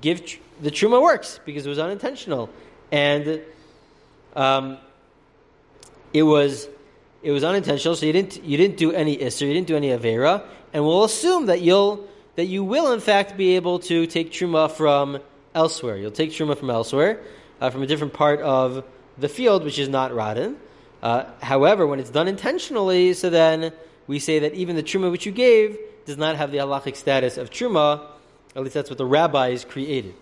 give 0.00 0.24
tr- 0.26 0.38
the 0.60 0.70
truma 0.70 1.00
works 1.00 1.40
because 1.44 1.64
it 1.64 1.68
was 1.68 1.78
unintentional, 1.78 2.50
and 2.90 3.40
um, 4.36 4.78
it 6.12 6.22
was 6.22 6.68
it 7.22 7.30
was 7.30 7.42
unintentional. 7.42 7.96
So 7.96 8.06
you 8.06 8.12
didn't 8.12 8.44
you 8.44 8.56
didn't 8.56 8.76
do 8.76 8.92
any 8.92 9.16
isser, 9.16 9.46
you 9.46 9.54
didn't 9.54 9.68
do 9.68 9.76
any 9.76 9.88
avera, 9.88 10.44
and 10.72 10.84
we'll 10.84 11.04
assume 11.04 11.46
that 11.46 11.62
you'll 11.62 12.06
that 12.36 12.46
you 12.46 12.64
will 12.64 12.92
in 12.92 13.00
fact 13.00 13.36
be 13.36 13.56
able 13.56 13.78
to 13.80 14.06
take 14.06 14.32
truma 14.32 14.70
from 14.70 15.18
elsewhere. 15.54 15.96
You'll 15.96 16.10
take 16.10 16.30
truma 16.30 16.56
from 16.56 16.70
elsewhere, 16.70 17.20
uh, 17.60 17.70
from 17.70 17.82
a 17.82 17.86
different 17.86 18.12
part 18.12 18.40
of 18.40 18.84
the 19.18 19.28
field, 19.28 19.64
which 19.64 19.78
is 19.78 19.88
not 19.88 20.14
rotten. 20.14 20.56
Uh, 21.02 21.24
however, 21.42 21.86
when 21.86 21.98
it's 21.98 22.10
done 22.10 22.28
intentionally, 22.28 23.12
so 23.12 23.28
then 23.28 23.72
we 24.06 24.18
say 24.18 24.38
that 24.40 24.54
even 24.54 24.76
the 24.76 24.82
truma 24.82 25.10
which 25.10 25.26
you 25.26 25.32
gave 25.32 25.78
does 26.06 26.16
not 26.16 26.36
have 26.36 26.52
the 26.52 26.58
halachic 26.58 26.96
status 26.96 27.36
of 27.36 27.50
truma. 27.50 28.06
At 28.54 28.62
least 28.62 28.74
that's 28.74 28.90
what 28.90 28.98
the 28.98 29.06
rabbis 29.06 29.64
created. 29.64 30.14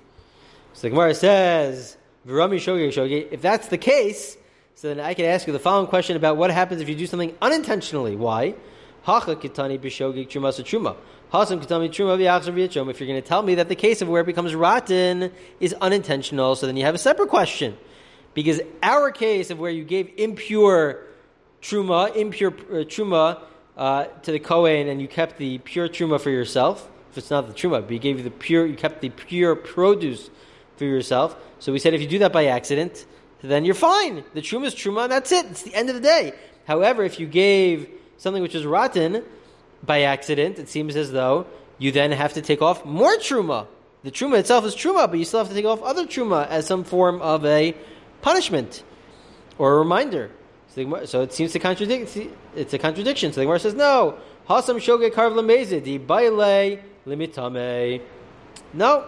So 0.73 0.83
the 0.83 0.91
Gemara 0.91 1.15
says, 1.15 1.97
"V'rami 2.27 2.57
shogi 2.57 2.89
shogi." 2.89 3.29
If 3.31 3.43
that's 3.43 3.69
the 3.69 3.79
case, 3.79 4.37
so 4.75 4.89
then 4.89 5.01
I 5.01 5.15
can 5.15 5.27
ask 5.27 5.47
you 5.47 5.53
the 5.53 5.59
following 5.59 5.87
question 5.87 6.17
about 6.17 6.37
what 6.37 6.51
happens 6.51 6.81
if 6.81 6.89
you 6.89 6.95
do 6.95 7.07
something 7.07 7.35
unintentionally. 7.43 8.17
Why? 8.17 8.55
Hacha 9.03 9.37
kitani 9.37 9.79
b'shogig 9.79 10.29
truma 10.29 10.51
truma. 10.63 10.97
Hasam 11.33 11.65
kitani 11.65 11.89
truma 11.89 12.19
v'yachzer 12.19 12.53
v'yachom. 12.53 12.91
If 12.91 13.01
you're 13.01 13.07
going 13.07 13.21
to 13.21 13.27
tell 13.27 13.43
me 13.43 13.55
that 13.57 13.69
the 13.69 13.77
case 13.77 14.03
of 14.03 14.09
where 14.09 14.23
it 14.23 14.27
becomes 14.27 14.55
rotten 14.55 15.33
is 15.59 15.75
unintentional, 15.81 16.55
so 16.57 16.67
then 16.67 16.77
you 16.77 16.85
have 16.85 16.95
a 16.95 16.99
separate 16.99 17.29
question. 17.29 17.77
Because 18.35 18.61
our 18.83 19.11
case 19.11 19.51
of 19.51 19.59
where 19.59 19.71
you 19.71 19.85
gave 19.85 20.13
impure 20.17 21.01
truma, 21.63 22.15
impure 22.15 22.51
uh, 22.51 22.85
truma 22.85 23.41
uh, 23.77 24.05
to 24.05 24.33
the 24.33 24.39
Kohen 24.39 24.89
and 24.89 25.01
you 25.01 25.09
kept 25.09 25.39
the 25.39 25.59
pure 25.59 25.89
truma 25.89 26.21
for 26.21 26.31
yourself, 26.31 26.89
if 27.11 27.19
it's 27.19 27.31
not 27.31 27.49
the 27.49 27.55
truma, 27.55 27.83
but 27.83 27.91
you 27.91 27.99
gave 27.99 28.23
the 28.23 28.31
pure, 28.31 28.67
you 28.67 28.77
kept 28.77 29.01
the 29.01 29.09
pure 29.09 29.57
produce 29.57 30.31
for 30.77 30.85
yourself. 30.85 31.37
So 31.59 31.73
we 31.73 31.79
said 31.79 31.95
if 31.95 32.01
you 32.01 32.07
do 32.07 32.21
that 32.21 32.33
by 32.33 32.47
accident, 32.47 33.05
then 33.43 33.65
you're 33.65 33.75
fine. 33.75 34.23
The 34.35 34.43
truma 34.43 34.67
is 34.67 34.75
truma, 34.75 35.05
and 35.05 35.13
that's 35.13 35.33
it. 35.33 35.47
It's 35.47 35.63
the 35.63 35.75
end 35.75 35.89
of 35.89 35.95
the 35.95 36.01
day. 36.01 36.33
However, 36.67 37.03
if 37.03 37.19
you 37.19 37.27
gave 37.27 37.89
something 38.21 38.43
which 38.43 38.55
is 38.55 38.67
rotten 38.67 39.25
by 39.83 40.03
accident, 40.03 40.59
it 40.59 40.69
seems 40.69 40.95
as 40.95 41.11
though 41.11 41.47
you 41.79 41.91
then 41.91 42.13
have 42.13 42.35
to 42.35 42.43
take 42.43 42.61
off 42.61 42.85
more 42.85 43.17
truma. 43.17 43.67
The 44.03 44.11
truma 44.11 44.39
itself 44.39 44.67
is 44.67 44.77
truma, 44.77 45.09
but 45.09 45.19
you 45.19 45.25
still 45.25 45.41
have 45.41 45.49
to 45.49 45.55
take 45.55 45.65
off 45.65 45.83
other 45.83 46.05
truma 46.07 46.47
as 46.49 46.67
some 46.67 46.85
form 46.85 47.23
of 47.23 47.47
a 47.47 47.75
punishment 48.21 48.85
or 49.57 49.75
a 49.75 49.79
reminder. 49.79 50.31
So, 50.69 51.23
it 51.23 51.33
seems 51.33 51.53
to 51.53 51.59
contradict. 51.59 52.17
It's 52.55 52.75
a 52.75 52.79
contradiction. 52.79 53.33
So 53.33 53.41
the 53.41 53.47
Gemara 53.47 53.59
says, 53.59 53.75
"No, 53.75 54.19
hasam 54.49 54.77
shoge 54.77 55.11
karv 55.11 55.35
di 55.83 55.99
baile 55.99 56.79
limitame." 57.07 58.03
No, 58.75 59.05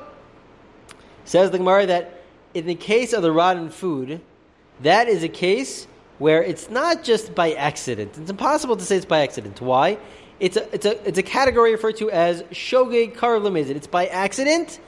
says 1.24 1.50
the 1.50 1.58
Gemara 1.58 1.86
that 1.86 2.22
in 2.54 2.66
the 2.66 2.74
case 2.74 3.12
of 3.12 3.22
the 3.22 3.30
rotten 3.30 3.70
food, 3.70 4.20
that 4.80 5.08
is 5.08 5.22
a 5.22 5.28
case 5.28 5.86
where 6.22 6.40
it's 6.40 6.70
not 6.70 7.02
just 7.02 7.34
by 7.34 7.52
accident. 7.54 8.16
It's 8.16 8.30
impossible 8.30 8.76
to 8.76 8.84
say 8.84 8.96
it's 8.96 9.04
by 9.04 9.22
accident. 9.22 9.60
Why? 9.60 9.98
It's 10.38 10.56
a, 10.56 10.72
it's 10.72 10.86
a, 10.86 11.08
it's 11.08 11.18
a 11.18 11.22
category 11.22 11.72
referred 11.72 11.96
to 11.96 12.12
as 12.12 12.42
shogeg 12.44 13.16
kar 13.16 13.38
lemezid. 13.40 13.74
It's 13.74 13.88
by 13.88 14.06
accident, 14.06 14.78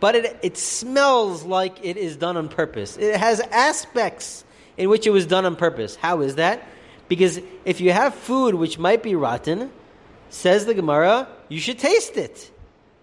but 0.00 0.14
it, 0.14 0.38
it 0.42 0.56
smells 0.56 1.44
like 1.44 1.84
it 1.84 1.98
is 1.98 2.16
done 2.16 2.38
on 2.38 2.48
purpose. 2.48 2.96
It 2.96 3.14
has 3.16 3.40
aspects 3.40 4.42
in 4.78 4.88
which 4.88 5.06
it 5.06 5.10
was 5.10 5.26
done 5.26 5.44
on 5.44 5.54
purpose. 5.54 5.96
How 5.96 6.22
is 6.22 6.36
that? 6.36 6.66
Because 7.08 7.38
if 7.66 7.82
you 7.82 7.92
have 7.92 8.14
food 8.14 8.54
which 8.54 8.78
might 8.78 9.02
be 9.02 9.14
rotten, 9.14 9.70
says 10.30 10.64
the 10.64 10.72
Gemara, 10.72 11.28
you 11.50 11.60
should 11.60 11.78
taste 11.78 12.16
it 12.16 12.50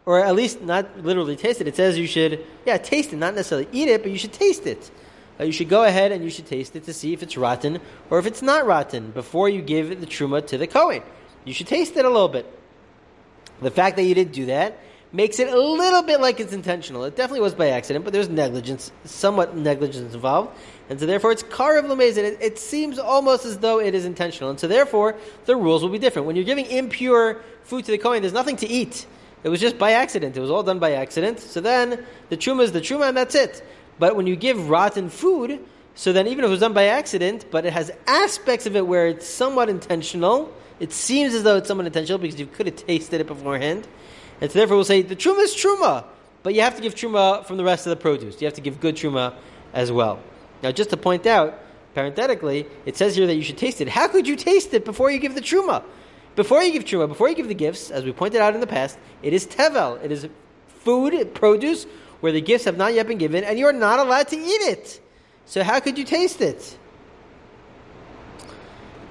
or 0.07 0.24
at 0.24 0.34
least 0.34 0.62
not 0.62 1.03
literally 1.03 1.36
taste 1.36 1.62
it. 1.62 1.67
It 1.67 1.75
says 1.75 2.00
you 2.00 2.07
should, 2.07 2.43
yeah, 2.65 2.77
taste 2.77 3.13
it, 3.13 3.17
not 3.17 3.36
necessarily 3.36 3.67
eat 3.72 3.89
it, 3.89 4.01
but 4.01 4.12
you 4.12 4.17
should 4.17 4.34
taste 4.34 4.65
it. 4.65 4.89
Uh, 5.39 5.44
you 5.44 5.51
should 5.51 5.70
go 5.70 5.84
ahead 5.84 6.12
and 6.12 6.24
you 6.24 6.29
should 6.29 6.48
taste 6.48 6.75
it 6.75 6.86
to 6.86 6.94
see 6.94 7.13
if 7.13 7.22
it's 7.22 7.38
rotten 7.38 7.79
or 8.10 8.20
if 8.20 8.25
it's 8.25 8.41
not 8.41 8.65
rotten 8.65 9.12
before 9.12 9.50
you 9.50 9.62
give 9.62 10.00
the 10.00 10.08
truma 10.08 10.46
to 10.48 10.58
the 10.58 10.67
Kohen. 10.67 11.03
You 11.46 11.53
should 11.53 11.67
taste 11.67 11.96
it 11.96 12.06
a 12.06 12.10
little 12.10 12.27
bit. 12.27 12.46
The 13.62 13.72
fact 13.72 13.96
that 13.98 14.03
you 14.03 14.13
didn't 14.13 14.34
do 14.34 14.48
that 14.48 14.79
makes 15.12 15.39
it 15.39 15.48
a 15.48 15.60
little 15.60 16.03
bit 16.03 16.20
like 16.20 16.39
it's 16.39 16.53
intentional. 16.53 17.03
It 17.06 17.15
definitely 17.15 17.41
was 17.41 17.56
by 17.56 17.70
accident, 17.70 18.03
but 18.03 18.13
there's 18.13 18.29
negligence, 18.29 18.91
somewhat 19.06 19.56
negligence 19.56 20.13
involved. 20.13 20.58
And 20.89 21.00
so 21.00 21.06
therefore 21.06 21.32
it's 21.32 21.44
kar 21.44 21.77
of. 21.77 22.00
It, 22.00 22.38
it 22.41 22.60
seems 22.60 23.00
almost 23.00 23.46
as 23.46 23.58
though 23.60 23.79
it 23.79 23.96
is 23.96 24.06
intentional. 24.06 24.50
And 24.50 24.60
so 24.60 24.67
therefore 24.67 25.15
the 25.46 25.56
rules 25.56 25.82
will 25.82 25.89
be 25.89 26.00
different. 26.00 26.27
When 26.27 26.36
you're 26.36 26.46
giving 26.46 26.65
impure 26.65 27.41
food 27.63 27.86
to 27.86 27.91
the 27.91 27.98
Kohen, 27.98 28.22
there's 28.22 28.34
nothing 28.34 28.58
to 28.58 28.67
eat. 28.67 29.06
It 29.44 29.50
was 29.50 29.62
just 29.62 29.77
by 29.77 29.91
accident. 29.91 30.36
It 30.36 30.39
was 30.39 30.51
all 30.51 30.63
done 30.63 30.79
by 30.79 30.94
accident. 30.94 31.39
So 31.39 31.62
then 31.62 32.06
the 32.29 32.38
truma 32.38 32.63
is 32.63 32.72
the 32.72 32.82
truma, 32.82 33.10
and 33.10 33.17
that's 33.17 33.36
it. 33.36 33.65
But 34.00 34.16
when 34.16 34.27
you 34.27 34.36
give 34.36 34.70
rotten 34.70 35.10
food, 35.10 35.60
so 35.96 36.13
then 36.13 36.27
even 36.27 36.44
if 36.44 36.50
it 36.50 36.51
was 36.51 36.60
done 36.60 36.74
by 36.74 36.86
accident, 36.86 37.46
but 37.50 37.66
it 37.66 37.74
has 37.74 37.92
aspects 38.06 38.66
of 38.66 38.75
it 38.75 38.86
where 38.86 39.08
it's 39.08 39.27
somewhat 39.27 39.70
intentional, 39.70 40.54
it 40.80 40.92
seems 40.92 41.34
as 41.34 41.44
though 41.44 41.58
it's 41.58 41.68
somewhat 41.68 41.88
intentional 41.88 42.20
because 42.20 42.39
you 42.39 42.46
could 42.46 42.68
have 42.68 42.75
tasted 42.75 43.22
it 43.22 43.27
beforehand. 43.27 43.88
And 44.39 44.51
so 44.51 44.60
therefore 44.60 44.77
we'll 44.77 44.86
say 44.86 45.01
the 45.01 45.16
truma 45.16 45.44
is 45.44 45.56
truma, 45.56 46.06
but 46.44 46.54
you 46.54 46.62
have 46.62 46.75
to 46.75 46.82
give 46.82 46.94
truma 46.94 47.46
from 47.46 47.58
the 47.58 47.63
rest 47.63 47.88
of 47.88 47.89
the 47.89 47.96
produce. 47.96 48.39
You 48.39 48.46
have 48.46 48.54
to 48.54 48.62
give 48.62 48.80
good 48.80 48.96
truma 48.96 49.34
as 49.74 49.92
well. 49.92 50.20
Now, 50.62 50.72
just 50.72 50.92
to 50.92 50.98
point 50.98 51.25
out, 51.25 51.60
parenthetically, 51.94 52.68
it 52.86 52.96
says 52.96 53.16
here 53.16 53.25
that 53.25 53.36
you 53.36 53.42
should 53.42 53.58
taste 53.58 53.82
it. 53.82 53.88
How 53.88 54.08
could 54.08 54.27
you 54.27 54.36
taste 54.36 54.74
it 54.74 54.86
before 54.86 55.10
you 55.10 55.18
give 55.18 55.34
the 55.34 55.42
truma? 55.42 55.84
Before 56.36 56.62
you 56.62 56.72
give 56.72 56.86
truma, 56.86 57.08
before 57.08 57.30
you 57.30 57.36
give 57.36 57.48
the 57.48 57.56
gifts, 57.56 57.89
as 57.89 58.04
we 58.04 58.12
pointed 58.12 58.39
out 58.39 58.54
in 58.54 58.62
the 58.62 58.68
past, 58.68 59.00
it 59.24 59.34
is 59.34 59.48
tevel. 59.48 60.04
It 60.04 60.12
is 60.12 60.27
food, 60.68 61.34
produce, 61.34 61.88
where 62.19 62.31
the 62.31 62.41
gifts 62.41 62.65
have 62.65 62.77
not 62.77 62.93
yet 62.93 63.07
been 63.07 63.17
given, 63.17 63.43
and 63.43 63.59
you 63.59 63.65
are 63.65 63.74
not 63.74 64.00
allowed 64.00 64.27
to 64.29 64.38
eat 64.38 64.62
it. 64.62 65.01
So 65.45 65.63
how 65.63 65.79
could 65.79 65.97
you 65.97 66.03
taste 66.03 66.41
it? 66.41 66.77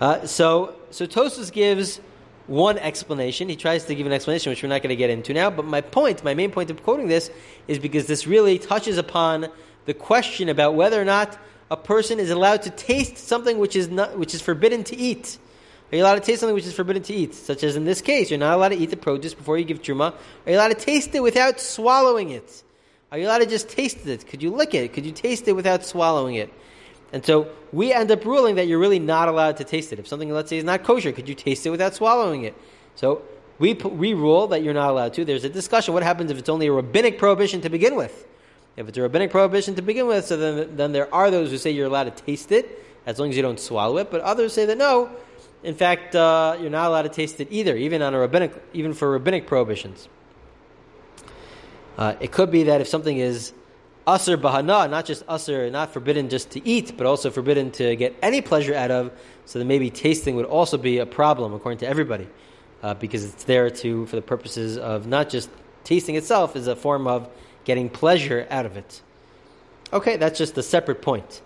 Uh, 0.00 0.26
so, 0.26 0.74
so 0.90 1.06
Tosfos 1.06 1.50
gives 1.50 2.00
one 2.46 2.78
explanation. 2.78 3.48
He 3.48 3.56
tries 3.56 3.84
to 3.86 3.94
give 3.94 4.06
an 4.06 4.12
explanation, 4.12 4.50
which 4.50 4.62
we're 4.62 4.68
not 4.68 4.82
going 4.82 4.90
to 4.90 4.96
get 4.96 5.10
into 5.10 5.32
now. 5.32 5.50
But 5.50 5.64
my 5.64 5.80
point, 5.80 6.22
my 6.22 6.34
main 6.34 6.50
point 6.50 6.70
of 6.70 6.82
quoting 6.82 7.08
this, 7.08 7.30
is 7.66 7.78
because 7.78 8.06
this 8.06 8.26
really 8.26 8.58
touches 8.58 8.98
upon 8.98 9.48
the 9.86 9.94
question 9.94 10.48
about 10.48 10.74
whether 10.74 11.00
or 11.00 11.04
not 11.04 11.38
a 11.70 11.76
person 11.76 12.20
is 12.20 12.30
allowed 12.30 12.62
to 12.62 12.70
taste 12.70 13.18
something 13.18 13.58
which 13.58 13.74
is 13.74 13.88
not, 13.88 14.18
which 14.18 14.34
is 14.34 14.42
forbidden 14.42 14.84
to 14.84 14.96
eat. 14.96 15.38
Are 15.90 15.96
you 15.96 16.02
allowed 16.02 16.16
to 16.16 16.20
taste 16.20 16.40
something 16.40 16.54
which 16.54 16.66
is 16.66 16.74
forbidden 16.74 17.02
to 17.04 17.14
eat? 17.14 17.34
Such 17.34 17.62
as 17.62 17.76
in 17.76 17.84
this 17.84 18.02
case, 18.02 18.30
you're 18.30 18.38
not 18.38 18.54
allowed 18.54 18.70
to 18.70 18.76
eat 18.76 18.90
the 18.90 18.96
produce 18.96 19.34
before 19.34 19.56
you 19.56 19.64
give 19.64 19.82
truma. 19.82 20.12
Are 20.12 20.50
you 20.50 20.56
allowed 20.56 20.68
to 20.68 20.74
taste 20.74 21.14
it 21.14 21.22
without 21.22 21.60
swallowing 21.60 22.30
it? 22.30 22.62
Are 23.12 23.18
you 23.18 23.26
allowed 23.26 23.38
to 23.38 23.46
just 23.46 23.68
taste 23.68 24.06
it? 24.06 24.26
Could 24.26 24.42
you 24.42 24.50
lick 24.50 24.74
it? 24.74 24.92
Could 24.92 25.06
you 25.06 25.12
taste 25.12 25.46
it 25.46 25.52
without 25.52 25.84
swallowing 25.84 26.34
it? 26.34 26.52
And 27.12 27.24
so 27.24 27.48
we 27.72 27.92
end 27.92 28.10
up 28.10 28.24
ruling 28.24 28.56
that 28.56 28.66
you're 28.66 28.80
really 28.80 28.98
not 28.98 29.28
allowed 29.28 29.58
to 29.58 29.64
taste 29.64 29.92
it. 29.92 29.98
If 29.98 30.08
something, 30.08 30.30
let's 30.30 30.50
say, 30.50 30.58
is 30.58 30.64
not 30.64 30.82
kosher, 30.82 31.12
could 31.12 31.28
you 31.28 31.34
taste 31.34 31.64
it 31.66 31.70
without 31.70 31.94
swallowing 31.94 32.42
it? 32.42 32.54
So 32.96 33.22
we, 33.58 33.74
we 33.74 34.12
rule 34.12 34.48
that 34.48 34.62
you're 34.62 34.74
not 34.74 34.90
allowed 34.90 35.14
to. 35.14 35.24
There's 35.24 35.44
a 35.44 35.48
discussion. 35.48 35.94
What 35.94 36.02
happens 36.02 36.30
if 36.32 36.38
it's 36.38 36.48
only 36.48 36.66
a 36.66 36.72
rabbinic 36.72 37.16
prohibition 37.18 37.60
to 37.60 37.70
begin 37.70 37.94
with? 37.94 38.26
If 38.76 38.88
it's 38.88 38.98
a 38.98 39.02
rabbinic 39.02 39.30
prohibition 39.30 39.76
to 39.76 39.82
begin 39.82 40.08
with, 40.08 40.26
so 40.26 40.36
then, 40.36 40.76
then 40.76 40.92
there 40.92 41.12
are 41.14 41.30
those 41.30 41.50
who 41.50 41.58
say 41.58 41.70
you're 41.70 41.86
allowed 41.86 42.14
to 42.14 42.24
taste 42.24 42.50
it 42.50 42.84
as 43.06 43.18
long 43.20 43.30
as 43.30 43.36
you 43.36 43.42
don't 43.42 43.60
swallow 43.60 43.98
it. 43.98 44.10
But 44.10 44.20
others 44.22 44.52
say 44.52 44.66
that 44.66 44.76
no, 44.76 45.10
in 45.62 45.74
fact, 45.76 46.14
uh, 46.16 46.58
you're 46.60 46.70
not 46.70 46.88
allowed 46.88 47.02
to 47.02 47.08
taste 47.08 47.40
it 47.40 47.48
either, 47.50 47.76
even 47.76 48.02
on 48.02 48.14
a 48.14 48.18
rabbinic, 48.18 48.52
even 48.74 48.92
for 48.92 49.10
rabbinic 49.10 49.46
prohibitions. 49.46 50.08
Uh, 51.96 52.14
it 52.20 52.32
could 52.32 52.50
be 52.50 52.64
that 52.64 52.80
if 52.80 52.88
something 52.88 53.18
is 53.18 53.52
usr 54.06 54.36
bahana, 54.36 54.88
not 54.88 55.04
just 55.04 55.26
usr, 55.26 55.70
not 55.70 55.92
forbidden 55.92 56.28
just 56.28 56.50
to 56.50 56.66
eat, 56.66 56.96
but 56.96 57.06
also 57.06 57.30
forbidden 57.30 57.70
to 57.70 57.96
get 57.96 58.14
any 58.22 58.40
pleasure 58.40 58.74
out 58.74 58.90
of, 58.90 59.10
so 59.46 59.58
then 59.58 59.66
maybe 59.66 59.90
tasting 59.90 60.36
would 60.36 60.44
also 60.44 60.76
be 60.76 60.98
a 60.98 61.06
problem 61.06 61.54
according 61.54 61.78
to 61.78 61.86
everybody, 61.86 62.28
uh, 62.82 62.94
because 62.94 63.24
it's 63.24 63.44
there 63.44 63.70
to 63.70 64.06
for 64.06 64.16
the 64.16 64.22
purposes 64.22 64.76
of 64.78 65.06
not 65.06 65.28
just 65.28 65.48
tasting 65.84 66.16
itself 66.16 66.54
is 66.54 66.66
a 66.66 66.76
form 66.76 67.06
of 67.06 67.28
getting 67.64 67.88
pleasure 67.88 68.46
out 68.50 68.66
of 68.66 68.76
it. 68.76 69.02
Okay, 69.92 70.16
that's 70.16 70.38
just 70.38 70.58
a 70.58 70.62
separate 70.62 71.00
point. 71.00 71.42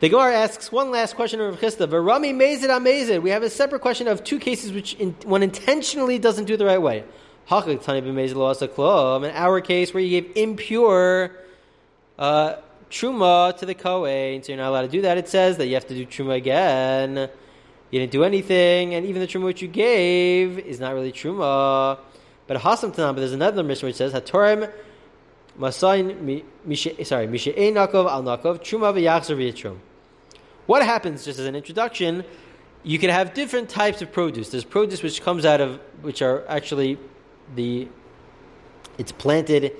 The 0.00 0.08
Gemara 0.08 0.34
asks 0.34 0.72
one 0.72 0.90
last 0.90 1.14
question 1.14 1.40
of 1.40 1.60
Chisda. 1.60 1.86
Varami 1.86 2.32
mezid 2.32 2.68
amezid. 2.68 3.22
We 3.22 3.30
have 3.30 3.42
a 3.42 3.50
separate 3.50 3.82
question 3.82 4.08
of 4.08 4.24
two 4.24 4.38
cases 4.38 4.72
which 4.72 4.94
in, 4.94 5.14
one 5.24 5.42
intentionally 5.42 6.18
doesn't 6.18 6.46
do 6.46 6.56
the 6.56 6.64
right 6.64 6.80
way. 6.80 7.04
In 7.50 7.58
our 9.34 9.60
case, 9.60 9.92
where 9.92 10.00
you 10.00 10.20
gave 10.20 10.36
impure 10.36 11.32
uh, 12.16 12.54
truma 12.88 13.58
to 13.58 13.66
the 13.66 13.74
kohen, 13.74 14.40
so 14.40 14.52
you're 14.52 14.56
not 14.62 14.68
allowed 14.68 14.82
to 14.82 14.88
do 14.88 15.02
that. 15.02 15.18
It 15.18 15.28
says 15.28 15.56
that 15.56 15.66
you 15.66 15.74
have 15.74 15.88
to 15.88 15.94
do 15.94 16.06
truma 16.06 16.36
again. 16.36 17.28
You 17.90 17.98
didn't 17.98 18.12
do 18.12 18.22
anything, 18.22 18.94
and 18.94 19.04
even 19.04 19.20
the 19.20 19.26
truma 19.26 19.46
which 19.46 19.62
you 19.62 19.66
gave 19.66 20.60
is 20.60 20.78
not 20.78 20.94
really 20.94 21.10
truma. 21.10 21.98
But 22.46 22.58
hasam 22.58 22.94
tanam. 22.94 23.14
But 23.14 23.16
there's 23.16 23.32
another 23.32 23.64
mission 23.64 23.88
which 23.88 23.96
says 23.96 24.12
hatorem 24.12 24.70
masayin 25.58 26.44
sorry 27.04 27.26
mishe'e 27.26 27.72
nakov 27.72 28.08
al 28.08 28.22
nakov 28.22 28.60
truma 28.60 28.94
v'yachzer 28.94 29.36
v'yitrum. 29.36 29.78
What 30.66 30.84
happens, 30.84 31.24
just 31.24 31.40
as 31.40 31.46
an 31.46 31.56
introduction, 31.56 32.22
you 32.84 33.00
can 33.00 33.10
have 33.10 33.34
different 33.34 33.68
types 33.68 34.02
of 34.02 34.12
produce. 34.12 34.50
There's 34.50 34.62
produce 34.62 35.02
which 35.02 35.20
comes 35.20 35.44
out 35.44 35.60
of, 35.60 35.80
which 36.02 36.22
are 36.22 36.44
actually 36.46 36.96
the, 37.54 37.88
it's 38.98 39.12
planted 39.12 39.72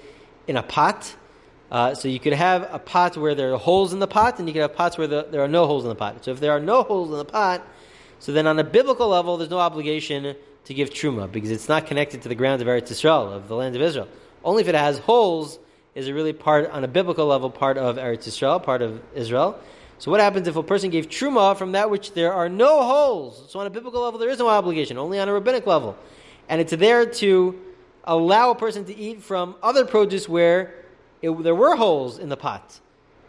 in 0.47 0.57
a 0.57 0.63
pot. 0.63 1.15
Uh, 1.71 1.95
so 1.95 2.09
you 2.09 2.19
could 2.19 2.33
have 2.33 2.69
a 2.73 2.79
pot 2.79 3.17
where 3.17 3.35
there 3.35 3.55
are 3.55 3.59
holes 3.59 3.93
in 3.93 4.01
the 4.01 4.07
pot, 4.09 4.39
and 4.39 4.49
you 4.49 4.53
could 4.53 4.63
have 4.63 4.75
pots 4.75 4.99
where 4.99 5.07
the, 5.07 5.29
there 5.31 5.43
are 5.43 5.49
no 5.49 5.67
holes 5.67 5.85
in 5.85 5.89
the 5.89 5.95
pot. 5.95 6.25
So 6.25 6.33
if 6.33 6.41
there 6.41 6.53
are 6.53 6.61
no 6.61 6.83
holes 6.83 7.11
in 7.11 7.19
the 7.19 7.25
pot, 7.25 7.65
so 8.19 8.33
then 8.33 8.47
on 8.47 8.59
a 8.59 8.65
biblical 8.65 9.09
level, 9.09 9.37
there's 9.37 9.51
no 9.51 9.61
obligation 9.61 10.35
to 10.65 10.75
give 10.75 10.91
truma 10.91 11.31
because 11.31 11.51
it's 11.51 11.69
not 11.69 11.87
connected 11.87 12.23
to 12.23 12.29
the 12.29 12.35
ground 12.35 12.61
of 12.61 12.69
Eretz 12.69 12.89
Yisrael, 12.89 13.33
of 13.33 13.49
the 13.49 13.55
land 13.55 13.77
of 13.77 13.83
Israel. 13.83 14.09
Only 14.45 14.63
if 14.63 14.69
it 14.69 14.75
has 14.75 14.99
holes 14.99 15.59
is 15.95 16.09
it 16.09 16.13
really 16.13 16.33
part, 16.33 16.71
on 16.71 16.85
a 16.85 16.89
biblical 16.89 17.27
level, 17.27 17.51
part 17.51 17.79
of 17.79 17.97
Eretz 17.97 18.29
Yisrael, 18.29 18.63
part 18.63 18.83
of 18.83 19.01
Israel. 19.15 19.59
So 19.99 20.11
what 20.11 20.21
happens 20.21 20.49
if 20.49 20.57
a 20.57 20.63
person 20.63 20.91
gave 20.91 21.09
truma 21.09 21.57
from 21.57 21.73
that 21.73 21.91
which 21.91 22.13
there 22.13 22.33
are 22.33 22.49
no 22.49 22.83
holes? 22.83 23.51
So 23.51 23.61
on 23.61 23.67
a 23.67 23.71
biblical 23.71 24.03
level, 24.03 24.19
there 24.19 24.31
is 24.31 24.39
no 24.39 24.49
obligation, 24.49 24.97
only 24.99 25.19
on 25.19 25.29
a 25.29 25.33
rabbinic 25.33 25.67
level. 25.67 25.97
And 26.51 26.61
it's 26.61 26.73
there 26.73 27.07
to 27.07 27.59
allow 28.05 28.51
a 28.51 28.55
person 28.57 28.85
to 28.87 28.95
eat 28.95 29.23
from 29.23 29.55
other 29.63 29.87
produce 29.87 30.29
where 30.29 30.75
it, 31.23 31.31
there 31.43 31.55
were 31.55 31.77
holes 31.77 32.19
in 32.19 32.29
the 32.29 32.37
pot. 32.37 32.81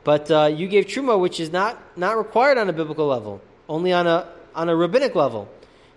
But 0.03 0.31
uh, 0.31 0.45
you 0.45 0.67
gave 0.67 0.87
truma, 0.87 1.19
which 1.19 1.39
is 1.39 1.51
not, 1.51 1.79
not 1.95 2.17
required 2.17 2.57
on 2.57 2.67
a 2.67 2.73
biblical 2.73 3.05
level, 3.05 3.39
only 3.69 3.93
on 3.93 4.07
a, 4.07 4.27
on 4.55 4.69
a 4.69 4.75
rabbinic 4.75 5.13
level. 5.13 5.47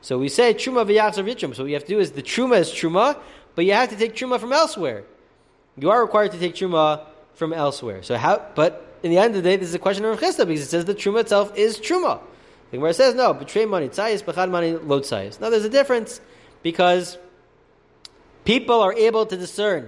So 0.02 0.18
we 0.18 0.28
say 0.28 0.52
truma 0.52 0.86
v'yachzor 0.86 1.24
v'trum. 1.24 1.56
So 1.56 1.62
what 1.62 1.68
you 1.68 1.74
have 1.74 1.84
to 1.84 1.88
do 1.88 1.98
is 1.98 2.12
the 2.12 2.22
truma 2.22 2.58
is 2.58 2.68
truma, 2.68 3.18
but 3.54 3.64
you 3.64 3.72
have 3.72 3.88
to 3.88 3.96
take 3.96 4.14
truma 4.14 4.38
from 4.38 4.52
elsewhere. 4.52 5.04
You 5.78 5.90
are 5.90 6.02
required 6.02 6.32
to 6.32 6.38
take 6.38 6.54
truma 6.54 7.06
from 7.32 7.54
elsewhere. 7.54 8.02
So 8.02 8.18
how? 8.18 8.44
But 8.54 8.98
in 9.02 9.10
the 9.10 9.16
end 9.16 9.34
of 9.34 9.42
the 9.42 9.48
day, 9.48 9.56
this 9.56 9.70
is 9.70 9.74
a 9.74 9.78
question 9.78 10.04
of 10.04 10.20
Chisda 10.20 10.46
because 10.46 10.60
it 10.60 10.68
says 10.68 10.84
the 10.84 10.94
truma 10.94 11.22
itself 11.22 11.56
is 11.56 11.78
truma. 11.78 12.20
The 12.70 12.76
Gemara 12.76 12.92
says 12.92 13.14
no, 13.14 13.32
betray 13.32 13.64
money 13.64 13.88
tzayis, 13.88 14.22
bechad 14.22 14.50
money 14.50 14.72
load 14.72 15.04
tzayis. 15.04 15.40
Now 15.40 15.48
there's 15.48 15.64
a 15.64 15.70
difference 15.70 16.20
because 16.64 17.18
people 18.44 18.80
are 18.80 18.94
able 18.94 19.26
to 19.26 19.36
discern, 19.36 19.86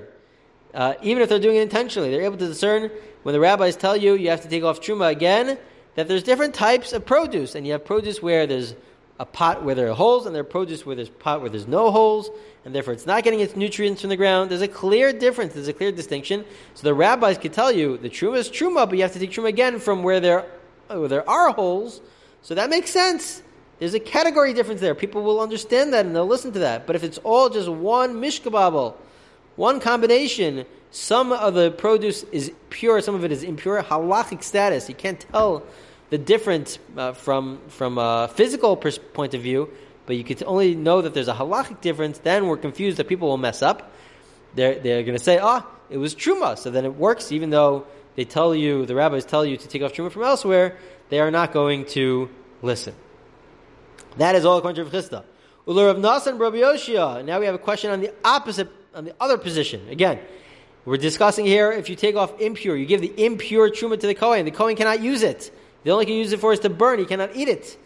uh, 0.75 0.95
even 1.02 1.23
if 1.23 1.28
they're 1.28 1.40
doing 1.40 1.56
it 1.56 1.62
intentionally, 1.62 2.11
they're 2.11 2.23
able 2.23 2.37
to 2.37 2.47
discern 2.47 2.90
when 3.25 3.33
the 3.33 3.40
rabbis 3.40 3.75
tell 3.75 3.97
you 3.97 4.14
you 4.14 4.28
have 4.28 4.42
to 4.42 4.49
take 4.49 4.62
off 4.62 4.80
truma 4.80 5.11
again 5.11 5.59
that 5.97 6.06
there's 6.06 6.23
different 6.23 6.54
types 6.54 6.92
of 6.92 7.04
produce, 7.04 7.54
and 7.54 7.66
you 7.66 7.73
have 7.73 7.85
produce 7.85 8.23
where 8.23 8.47
there's 8.47 8.76
a 9.18 9.25
pot 9.25 9.64
where 9.64 9.75
there 9.75 9.90
are 9.90 9.95
holes, 9.95 10.26
and 10.26 10.35
there 10.35 10.42
are 10.42 10.45
produce 10.45 10.85
where 10.85 10.95
there's 10.95 11.09
pot 11.09 11.40
where 11.40 11.49
there's 11.49 11.66
no 11.66 11.90
holes, 11.90 12.28
and 12.66 12.75
therefore 12.75 12.92
it's 12.92 13.06
not 13.06 13.25
getting 13.25 13.40
its 13.40 13.56
nutrients 13.56 14.02
from 14.02 14.11
the 14.11 14.16
ground. 14.16 14.50
There's 14.50 14.61
a 14.61 14.68
clear 14.68 15.14
difference. 15.14 15.54
There's 15.54 15.68
a 15.68 15.73
clear 15.73 15.90
distinction. 15.90 16.45
So 16.75 16.83
the 16.83 16.92
rabbis 16.92 17.38
could 17.38 17.54
tell 17.54 17.73
you 17.73 17.97
the 17.97 18.11
truma 18.11 18.37
is 18.37 18.50
truma, 18.50 18.87
but 18.87 18.99
you 18.99 19.02
have 19.02 19.14
to 19.14 19.18
take 19.18 19.30
truma 19.30 19.49
again 19.49 19.78
from 19.78 20.02
where 20.02 20.21
there 20.21 20.45
where 20.88 21.09
there 21.09 21.28
are 21.28 21.52
holes. 21.52 22.02
So 22.42 22.54
that 22.54 22.68
makes 22.68 22.90
sense. 22.90 23.42
There's 23.78 23.95
a 23.95 24.00
category 24.00 24.54
difference 24.54 24.80
there. 24.80 24.95
People 24.95 25.23
will 25.23 25.40
understand 25.40 25.92
that 25.92 26.06
and 26.06 26.16
they'll 26.16 26.26
listen 26.26 26.52
to 26.52 26.61
that. 26.61 26.87
But 26.87 26.97
if 26.97 27.04
it's 27.04 27.18
all 27.18 27.50
just 27.50 27.68
one 27.68 28.14
mishkababel, 28.14 28.95
one 29.56 29.80
combination, 29.80 30.64
some 30.90 31.33
of 31.33 31.54
the 31.54 31.71
produce 31.71 32.23
is 32.25 32.52
pure, 32.71 33.00
some 33.02 33.14
of 33.14 33.25
it 33.25 33.33
is 33.33 33.42
impure, 33.42 33.83
halachic 33.83 34.42
status. 34.42 34.88
You 34.88 34.95
can't 34.95 35.21
tell 35.33 35.62
the 36.11 36.18
difference 36.18 36.78
uh, 36.97 37.12
from 37.12 37.61
from 37.68 37.99
a 37.99 38.28
physical 38.33 38.76
pers- 38.76 38.99
point 38.99 39.35
of 39.35 39.42
view, 39.42 39.71
but 40.06 40.16
you 40.16 40.25
could 40.25 40.42
only 40.45 40.75
know 40.75 41.02
that 41.02 41.12
there's 41.14 41.28
a 41.28 41.35
halachic 41.35 41.80
difference. 41.80 42.18
Then 42.18 42.47
we're 42.47 42.56
confused 42.56 42.97
that 42.99 43.09
people 43.09 43.28
will 43.28 43.37
mess 43.38 43.61
up. 43.61 43.92
They're 44.54 44.78
they're 44.78 45.02
going 45.02 45.18
to 45.18 45.25
say, 45.25 45.38
"Ah, 45.38 45.66
it 45.90 45.99
was 45.99 46.14
truma," 46.14 46.56
so 46.56 46.71
then 46.71 46.85
it 46.85 46.95
works, 46.95 47.33
even 47.33 47.50
though 47.50 47.87
they 48.14 48.25
tell 48.25 48.54
you 48.54 48.87
the 48.87 48.95
rabbis 48.95 49.25
tell 49.25 49.45
you 49.45 49.56
to 49.56 49.68
take 49.68 49.83
off 49.83 49.92
truma 49.92 50.11
from 50.11 50.23
elsewhere. 50.23 50.76
They 51.09 51.21
are 51.21 51.30
not 51.30 51.52
going 51.52 51.85
to 51.97 52.30
listen. 52.62 52.95
That 54.18 54.35
is 54.35 54.44
all 54.44 54.58
according 54.58 54.85
to 54.85 54.90
Chisda. 54.90 55.25
Ulur 55.66 55.90
of 55.90 55.96
Nasan 55.99 56.38
Rabbi 56.38 56.58
Yoshia. 56.58 57.25
Now 57.25 57.38
we 57.38 57.46
have 57.46 57.54
a 57.54 57.58
question 57.58 57.90
on 57.90 58.00
the 58.00 58.12
opposite, 58.25 58.68
on 58.94 59.04
the 59.04 59.14
other 59.20 59.37
position. 59.37 59.88
Again, 59.88 60.20
we're 60.85 60.96
discussing 60.96 61.44
here 61.44 61.73
if 61.73 61.90
you 61.90 61.96
take 61.96 62.16
off 62.16 62.40
impure, 62.40 62.76
you 62.76 62.87
give 62.87 63.00
the 63.00 63.12
impure 63.23 63.70
truma 63.70 63.99
to 64.00 64.06
the 64.06 64.14
Kohen. 64.14 64.44
The 64.44 64.52
Kohen 64.52 64.76
cannot 64.76 65.00
use 65.00 65.23
it. 65.23 65.50
The 65.82 65.90
only 65.90 66.06
can 66.06 66.14
use 66.14 66.32
it 66.32 66.40
for 66.40 66.52
is 66.52 66.61
to 66.61 66.70
burn. 66.70 66.99
He 66.99 67.04
cannot 67.04 67.35
eat 67.37 67.49
it. 67.49 67.76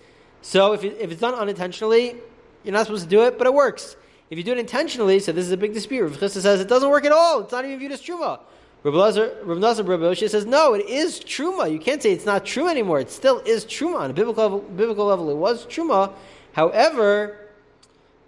So 0.42 0.72
if, 0.74 0.84
it, 0.84 0.98
if 1.00 1.10
it's 1.10 1.20
done 1.20 1.34
unintentionally, 1.34 2.16
you're 2.64 2.72
not 2.72 2.86
supposed 2.86 3.04
to 3.04 3.08
do 3.10 3.22
it, 3.22 3.38
but 3.38 3.46
it 3.46 3.54
works. 3.54 3.96
If 4.28 4.38
you 4.38 4.44
do 4.44 4.52
it 4.52 4.58
intentionally, 4.58 5.18
so 5.18 5.32
this 5.32 5.44
is 5.44 5.52
a 5.52 5.56
big 5.56 5.74
dispute. 5.74 6.02
Rav 6.02 6.16
Chisda 6.18 6.40
says 6.40 6.60
it 6.60 6.68
doesn't 6.68 6.88
work 6.88 7.04
at 7.04 7.12
all. 7.12 7.40
It's 7.40 7.52
not 7.52 7.64
even 7.64 7.78
viewed 7.78 7.92
as 7.92 8.00
truma. 8.00 8.40
Rav 8.82 8.94
Nasan 8.94 9.86
Rabbi 9.86 10.14
says 10.14 10.46
no, 10.46 10.74
it 10.74 10.86
is 10.86 11.20
truma. 11.20 11.70
You 11.70 11.78
can't 11.78 12.02
say 12.02 12.12
it's 12.12 12.24
not 12.24 12.46
true 12.46 12.68
anymore. 12.68 13.00
It 13.00 13.10
still 13.10 13.40
is 13.40 13.64
truma 13.64 14.00
on 14.00 14.10
a 14.10 14.14
biblical 14.14 14.42
level, 14.42 14.60
biblical 14.60 15.06
level. 15.06 15.30
It 15.30 15.36
was 15.36 15.66
truma. 15.66 16.14
However, 16.52 17.36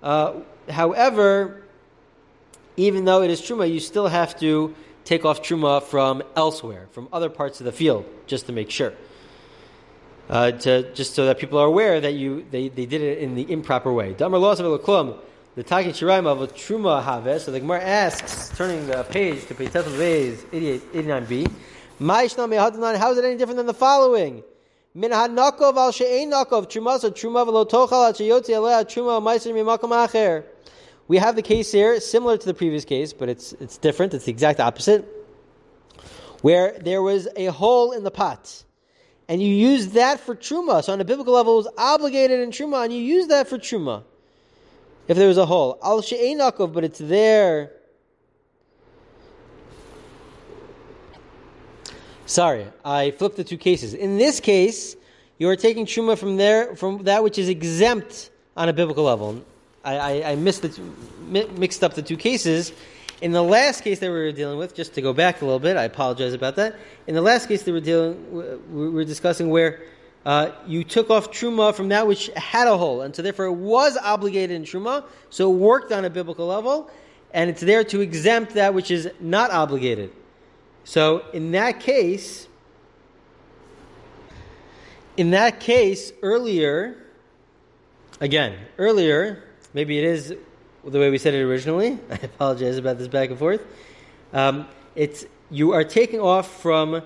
uh, 0.02 0.34
however, 0.68 1.62
even 2.76 3.04
though 3.04 3.22
it 3.22 3.30
is 3.30 3.40
truma, 3.40 3.72
you 3.72 3.80
still 3.80 4.08
have 4.08 4.38
to 4.40 4.74
take 5.04 5.24
off 5.24 5.42
truma 5.42 5.82
from 5.82 6.22
elsewhere, 6.36 6.86
from 6.92 7.08
other 7.12 7.30
parts 7.30 7.60
of 7.60 7.64
the 7.64 7.72
field, 7.72 8.04
just 8.26 8.46
to 8.46 8.52
make 8.52 8.70
sure 8.70 8.92
uh, 10.28 10.50
to, 10.52 10.92
just 10.94 11.14
so 11.14 11.26
that 11.26 11.38
people 11.38 11.58
are 11.58 11.66
aware 11.66 12.00
that 12.00 12.14
you 12.14 12.46
they, 12.50 12.68
they 12.68 12.86
did 12.86 13.02
it 13.02 13.18
in 13.18 13.34
the 13.34 13.50
improper 13.50 13.92
way. 13.92 14.14
Damar 14.14 14.40
loss 14.40 14.60
of 14.60 14.66
the 15.54 15.62
Taki 15.62 15.90
Shiraim 15.90 16.26
of 16.26 16.40
a 16.40 16.46
Truma 16.46 17.02
Have. 17.02 17.42
So 17.42 17.52
the 17.52 17.60
Gemara 17.60 17.82
asks, 17.82 18.56
turning 18.56 18.86
the 18.86 19.04
page 19.04 19.46
to 19.46 19.54
page 19.54 19.70
Tefel 19.70 19.96
V's 19.96 20.42
89b, 20.44 21.50
how 22.98 23.12
is 23.12 23.18
it 23.18 23.24
any 23.24 23.36
different 23.36 23.58
than 23.58 23.66
the 23.66 23.74
following? 23.74 24.42
Min 24.94 25.10
hanakov 25.10 25.76
al 25.76 25.92
she'ein 25.92 26.30
nakov 26.30 26.66
truma 26.66 26.98
so 26.98 27.10
truma 27.10 27.46
v'lo 27.46 27.68
tochal 27.68 28.08
at 28.08 28.16
sheyotzi 28.16 28.56
alea 28.56 28.84
truma 28.84 29.22
ma'aser 29.22 29.52
mimakom 29.52 29.90
acher. 29.90 30.44
We 31.08 31.18
have 31.18 31.36
the 31.36 31.42
case 31.42 31.72
here 31.72 31.98
similar 32.00 32.36
to 32.36 32.46
the 32.46 32.54
previous 32.54 32.84
case, 32.84 33.12
but 33.12 33.28
it's 33.28 33.52
it's 33.54 33.78
different. 33.78 34.12
It's 34.14 34.26
the 34.26 34.32
exact 34.32 34.60
opposite, 34.60 35.06
where 36.42 36.78
there 36.78 37.00
was 37.00 37.26
a 37.36 37.46
hole 37.46 37.92
in 37.92 38.04
the 38.04 38.10
pot 38.10 38.64
and 39.28 39.42
you 39.42 39.48
use 39.48 39.88
that 39.90 40.20
for 40.20 40.34
truma. 40.34 40.84
So 40.84 40.92
on 40.92 41.00
a 41.00 41.04
biblical 41.04 41.32
level, 41.32 41.54
it 41.54 41.64
was 41.64 41.68
obligated 41.78 42.40
in 42.40 42.50
truma, 42.50 42.84
and 42.84 42.92
you 42.92 43.00
use 43.00 43.28
that 43.28 43.48
for 43.48 43.56
truma. 43.56 44.04
If 45.12 45.18
there 45.18 45.28
was 45.28 45.36
a 45.36 45.44
hole, 45.44 45.78
al 45.82 46.00
she'enakov, 46.00 46.72
but 46.72 46.84
it's 46.84 46.98
there. 46.98 47.70
Sorry, 52.24 52.66
I 52.82 53.10
flipped 53.10 53.36
the 53.36 53.44
two 53.44 53.58
cases. 53.58 53.92
In 53.92 54.16
this 54.16 54.40
case, 54.40 54.96
you 55.36 55.50
are 55.50 55.56
taking 55.56 55.84
truma 55.84 56.16
from 56.16 56.38
there, 56.38 56.74
from 56.76 57.02
that 57.02 57.22
which 57.22 57.36
is 57.36 57.50
exempt 57.50 58.30
on 58.56 58.70
a 58.70 58.72
biblical 58.72 59.04
level. 59.04 59.44
I, 59.84 59.98
I, 59.98 60.30
I 60.30 60.34
missed 60.36 60.62
the, 60.62 60.80
mixed 61.58 61.84
up 61.84 61.92
the 61.92 62.00
two 62.00 62.16
cases 62.16 62.72
in 63.20 63.32
the 63.32 63.42
last 63.42 63.82
case 63.82 63.98
that 63.98 64.08
we 64.08 64.14
were 64.14 64.32
dealing 64.32 64.56
with, 64.56 64.74
just 64.74 64.94
to 64.94 65.02
go 65.02 65.12
back 65.12 65.42
a 65.42 65.44
little 65.44 65.60
bit, 65.60 65.76
I 65.76 65.84
apologize 65.84 66.32
about 66.32 66.56
that. 66.56 66.74
In 67.06 67.14
the 67.14 67.20
last 67.20 67.48
case 67.48 67.62
that 67.62 67.70
we 67.70 67.78
were 67.78 67.84
dealing, 67.84 68.64
we 68.72 68.88
were 68.88 69.04
discussing 69.04 69.50
where 69.50 69.82
uh, 70.24 70.50
you 70.66 70.84
took 70.84 71.10
off 71.10 71.30
truma 71.30 71.74
from 71.74 71.88
that 71.88 72.06
which 72.06 72.28
had 72.36 72.68
a 72.68 72.76
hole, 72.76 73.02
and 73.02 73.14
so 73.14 73.22
therefore 73.22 73.46
it 73.46 73.52
was 73.52 73.96
obligated 73.96 74.54
in 74.54 74.62
truma, 74.62 75.04
so 75.30 75.52
it 75.52 75.56
worked 75.56 75.90
on 75.90 76.04
a 76.04 76.10
biblical 76.10 76.46
level, 76.46 76.90
and 77.32 77.50
it's 77.50 77.60
there 77.60 77.82
to 77.82 78.00
exempt 78.00 78.54
that 78.54 78.74
which 78.74 78.90
is 78.90 79.10
not 79.20 79.50
obligated. 79.50 80.12
So 80.84 81.24
in 81.32 81.52
that 81.52 81.80
case, 81.80 82.46
in 85.16 85.30
that 85.30 85.60
case, 85.60 86.12
earlier, 86.22 86.96
again, 88.20 88.56
earlier, 88.78 89.42
maybe 89.74 89.98
it 89.98 90.04
is 90.04 90.34
the 90.84 90.98
way 90.98 91.10
we 91.10 91.18
said 91.18 91.34
it 91.34 91.42
originally. 91.42 91.98
I 92.10 92.14
apologize 92.14 92.78
about 92.78 92.98
this 92.98 93.08
back 93.08 93.30
and 93.30 93.38
forth. 93.38 93.64
Um, 94.32 94.68
it's 94.94 95.26
you 95.50 95.72
are 95.72 95.84
taking 95.84 96.20
off 96.20 96.60
from 96.62 97.02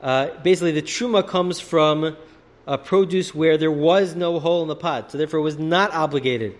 uh, 0.00 0.28
basically 0.42 0.72
the 0.72 0.82
truma 0.82 1.26
comes 1.26 1.60
from 1.60 2.16
a 2.70 2.78
produce 2.78 3.34
where 3.34 3.58
there 3.58 3.70
was 3.72 4.14
no 4.14 4.38
hole 4.38 4.62
in 4.62 4.68
the 4.68 4.76
pot, 4.76 5.10
so 5.10 5.18
therefore 5.18 5.40
it 5.40 5.42
was 5.42 5.58
not 5.58 5.92
obligated, 5.92 6.56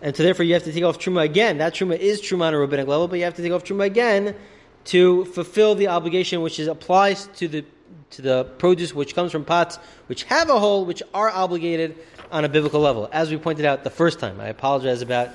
and 0.00 0.16
so 0.16 0.22
therefore 0.22 0.44
you 0.44 0.54
have 0.54 0.62
to 0.62 0.72
take 0.72 0.84
off 0.84 1.00
truma 1.00 1.24
again. 1.24 1.58
That 1.58 1.74
truma 1.74 1.98
is 1.98 2.22
truma 2.22 2.42
on 2.42 2.54
a 2.54 2.58
rabbinic 2.58 2.86
level, 2.86 3.08
but 3.08 3.18
you 3.18 3.24
have 3.24 3.34
to 3.34 3.42
take 3.42 3.50
off 3.50 3.64
truma 3.64 3.86
again 3.86 4.36
to 4.84 5.24
fulfill 5.24 5.74
the 5.74 5.88
obligation 5.88 6.42
which 6.42 6.60
is 6.60 6.68
applies 6.68 7.26
to 7.38 7.48
the 7.48 7.64
to 8.10 8.22
the 8.22 8.44
produce 8.58 8.94
which 8.94 9.16
comes 9.16 9.32
from 9.32 9.44
pots 9.44 9.80
which 10.06 10.22
have 10.22 10.48
a 10.48 10.60
hole, 10.60 10.84
which 10.84 11.02
are 11.12 11.28
obligated 11.28 11.96
on 12.30 12.44
a 12.44 12.48
biblical 12.48 12.80
level, 12.80 13.08
as 13.10 13.28
we 13.28 13.36
pointed 13.36 13.64
out 13.64 13.82
the 13.82 13.90
first 13.90 14.20
time. 14.20 14.40
I 14.40 14.46
apologize 14.46 15.02
about 15.02 15.30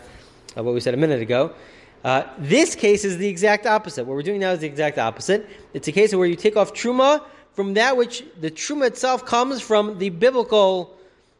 uh, 0.55 0.63
what 0.63 0.73
we 0.73 0.79
said 0.79 0.93
a 0.93 0.97
minute 0.97 1.21
ago. 1.21 1.53
Uh, 2.05 2.23
this 2.37 2.75
case 2.75 3.03
is 3.03 3.17
the 3.17 3.27
exact 3.27 3.65
opposite. 3.65 4.05
What 4.05 4.15
we're 4.15 4.23
doing 4.23 4.39
now 4.39 4.51
is 4.51 4.59
the 4.59 4.67
exact 4.67 4.97
opposite. 4.97 5.49
It's 5.73 5.89
a 5.89 5.91
case 5.91 6.15
where 6.15 6.27
you 6.27 6.37
take 6.37 6.55
off 6.55 6.73
truma 6.73 7.25
from 7.53 7.73
that 7.75 7.97
which 7.97 8.23
the 8.39 8.49
truma 8.49 8.87
itself 8.87 9.25
comes 9.25 9.61
from 9.61 9.99
the 9.99 10.09
biblical, 10.09 10.95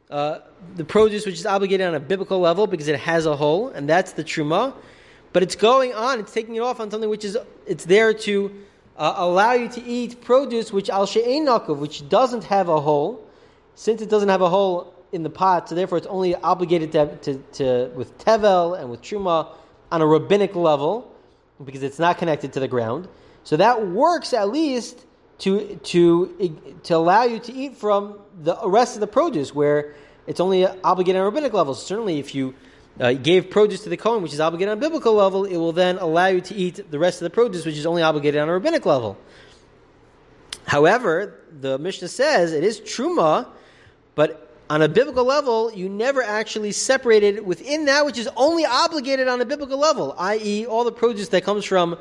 uh, 0.10 0.39
the 0.76 0.84
produce 0.84 1.26
which 1.26 1.36
is 1.36 1.45
obligated 1.45 1.88
on 1.88 1.95
a 1.95 2.00
biblical 2.00 2.39
level 2.39 2.67
because 2.67 2.88
it 2.88 3.00
has 3.00 3.26
a 3.26 3.36
hole, 3.36 3.69
and 3.69 3.88
that's 3.88 4.13
the 4.13 4.24
truma. 4.24 4.74
But 5.34 5.43
it's 5.43 5.56
going 5.56 5.93
on; 5.93 6.19
it's 6.19 6.34
taking 6.34 6.56
it 6.56 6.62
off 6.62 6.80
on 6.80 6.91
something 6.91 7.10
which 7.10 7.24
is 7.24 7.38
it's 7.65 7.86
there 7.86 8.13
to 8.13 8.52
uh, 8.97 9.13
allow 9.17 9.54
you 9.54 9.69
to 9.69 9.84
eat 9.84 10.21
produce 10.21 10.74
which 10.74 10.89
al 10.89 11.06
she'ein 11.06 11.47
which 11.47 12.08
doesn't 12.10 12.43
have 12.45 12.69
a 12.69 12.82
hole. 12.82 13.26
Since 13.74 14.02
it 14.02 14.10
doesn't 14.10 14.28
have 14.28 14.41
a 14.41 14.50
hole, 14.50 14.93
in 15.12 15.24
the 15.24 15.30
pot, 15.30 15.69
so 15.69 15.76
therefore 15.76 15.97
it's 15.97 16.08
only 16.08 16.36
obligated 16.36 16.91
to, 16.93 17.15
to, 17.17 17.36
to, 17.54 17.91
with 17.95 18.17
tevel 18.17 18.80
and 18.80 18.89
with 18.89 19.02
truma 19.02 19.50
on 19.91 20.02
a 20.02 20.06
rabbinic 20.06 20.56
level 20.56 21.13
because 21.63 21.84
it's 21.84 22.00
not 22.00 22.17
connected 22.17 22.54
to 22.54 22.60
the 22.60 22.67
ground. 22.67 23.08
So 23.43 23.58
that 23.58 23.88
works 23.88 24.34
at 24.34 24.50
least 24.50 25.06
to 25.42 25.76
to 25.76 26.58
to 26.84 26.96
allow 26.96 27.24
you 27.24 27.40
to 27.40 27.54
eat 27.54 27.76
from 27.76 28.20
the 28.44 28.58
rest 28.66 28.96
of 28.96 29.02
the 29.02 29.08
produce 29.08 29.54
where 29.54 29.94
it's 30.28 30.40
only 30.40 30.66
obligated 30.66 31.20
on 31.20 31.24
a 31.24 31.30
rabbinic 31.30 31.54
level. 31.54 31.74
Certainly, 31.74 32.20
if 32.20 32.36
you 32.36 32.54
uh, 33.00 33.14
gave 33.14 33.50
produce 33.50 33.82
to 33.84 33.90
the 33.90 33.98
Kohen, 33.98 34.22
which 34.22 34.34
is 34.34 34.40
obligated 34.40 34.72
on 34.72 34.78
a 34.78 34.82
biblical 34.82 35.14
level, 35.14 35.46
it 35.46 35.58
will 35.58 35.72
then 35.72 35.98
allow 35.98 36.28
you 36.28 36.42
to 36.42 36.56
eat 36.56 36.92
the 36.92 37.00
rest 37.00 37.22
of 37.22 37.26
the 37.26 37.32
produce, 37.32 37.66
which 37.66 37.78
is 37.78 37.86
only 37.86 38.04
obligated 38.04 38.40
on 38.40 38.50
a 38.50 38.54
rabbinic 38.54 38.86
level. 38.86 39.18
However, 40.66 41.40
the 41.60 41.80
Mishnah 41.80 42.08
says 42.08 42.54
it 42.54 42.64
is 42.64 42.80
truma, 42.80 43.48
but 44.14 44.56
on 44.70 44.84
a 44.84 44.88
biblical 44.88 45.26
level, 45.26 45.74
you 45.74 45.90
never 45.90 46.22
actually 46.22 46.72
separated 46.72 47.46
within 47.46 47.86
that 47.86 48.06
which 48.06 48.20
is 48.20 48.30
only 48.38 48.64
obligated 48.64 49.28
on 49.28 49.42
a 49.42 49.46
biblical 49.46 49.80
level, 49.80 50.14
i.e., 50.20 50.68
all 50.68 50.84
the 50.84 50.92
produce 50.92 51.30
that 51.30 51.44
comes 51.44 51.66
from 51.66 51.98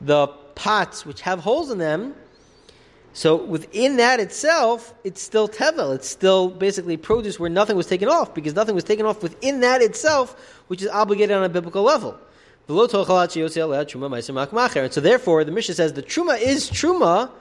the 0.00 0.28
pots 0.54 1.04
which 1.04 1.20
have 1.20 1.40
holes 1.40 1.70
in 1.70 1.78
them. 1.78 2.14
So 3.18 3.34
within 3.34 3.96
that 3.96 4.20
itself, 4.20 4.94
it's 5.02 5.20
still 5.20 5.48
tevel. 5.48 5.92
It's 5.92 6.08
still 6.08 6.48
basically 6.48 6.96
produce 6.96 7.40
where 7.40 7.50
nothing 7.50 7.74
was 7.74 7.88
taken 7.88 8.08
off 8.08 8.32
because 8.32 8.54
nothing 8.54 8.76
was 8.76 8.84
taken 8.84 9.04
off 9.06 9.24
within 9.24 9.58
that 9.62 9.82
itself, 9.82 10.36
which 10.68 10.82
is 10.82 10.88
obligated 10.88 11.36
on 11.36 11.42
a 11.42 11.48
biblical 11.48 11.82
level. 11.82 12.16
And 12.68 12.78
so 12.78 13.04
therefore, 15.00 15.42
the 15.42 15.50
Mishnah 15.50 15.74
says 15.74 15.94
the 15.94 16.02
truma 16.04 16.40
is 16.40 16.70
truma, 16.70 17.32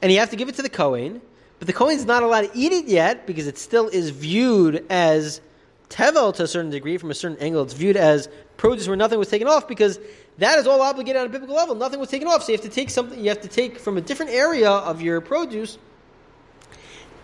and 0.00 0.12
you 0.12 0.20
have 0.20 0.30
to 0.30 0.36
give 0.36 0.48
it 0.48 0.54
to 0.54 0.62
the 0.62 0.68
Kohen, 0.68 1.22
but 1.58 1.66
the 1.66 1.72
Kohen 1.72 1.96
is 1.96 2.04
not 2.04 2.22
allowed 2.22 2.42
to 2.42 2.50
eat 2.54 2.70
it 2.70 2.86
yet 2.86 3.26
because 3.26 3.48
it 3.48 3.58
still 3.58 3.88
is 3.88 4.10
viewed 4.10 4.86
as 4.90 5.40
tevel 5.88 6.34
to 6.34 6.44
a 6.44 6.46
certain 6.46 6.70
degree, 6.70 6.98
from 6.98 7.10
a 7.10 7.14
certain 7.14 7.38
angle. 7.38 7.62
It's 7.62 7.74
viewed 7.74 7.96
as 7.96 8.28
produce 8.56 8.86
where 8.88 8.96
nothing 8.96 9.18
was 9.18 9.28
taken 9.28 9.48
off 9.48 9.68
because 9.68 9.98
that 10.38 10.58
is 10.58 10.66
all 10.66 10.80
obligated 10.80 11.20
on 11.20 11.26
a 11.26 11.30
biblical 11.30 11.56
level. 11.56 11.74
Nothing 11.74 12.00
was 12.00 12.10
taken 12.10 12.28
off, 12.28 12.42
so 12.42 12.52
you 12.52 12.58
have 12.58 12.64
to 12.64 12.70
take 12.70 12.90
something. 12.90 13.18
You 13.18 13.28
have 13.28 13.40
to 13.42 13.48
take 13.48 13.78
from 13.78 13.96
a 13.96 14.00
different 14.00 14.32
area 14.32 14.70
of 14.70 15.00
your 15.00 15.20
produce, 15.20 15.78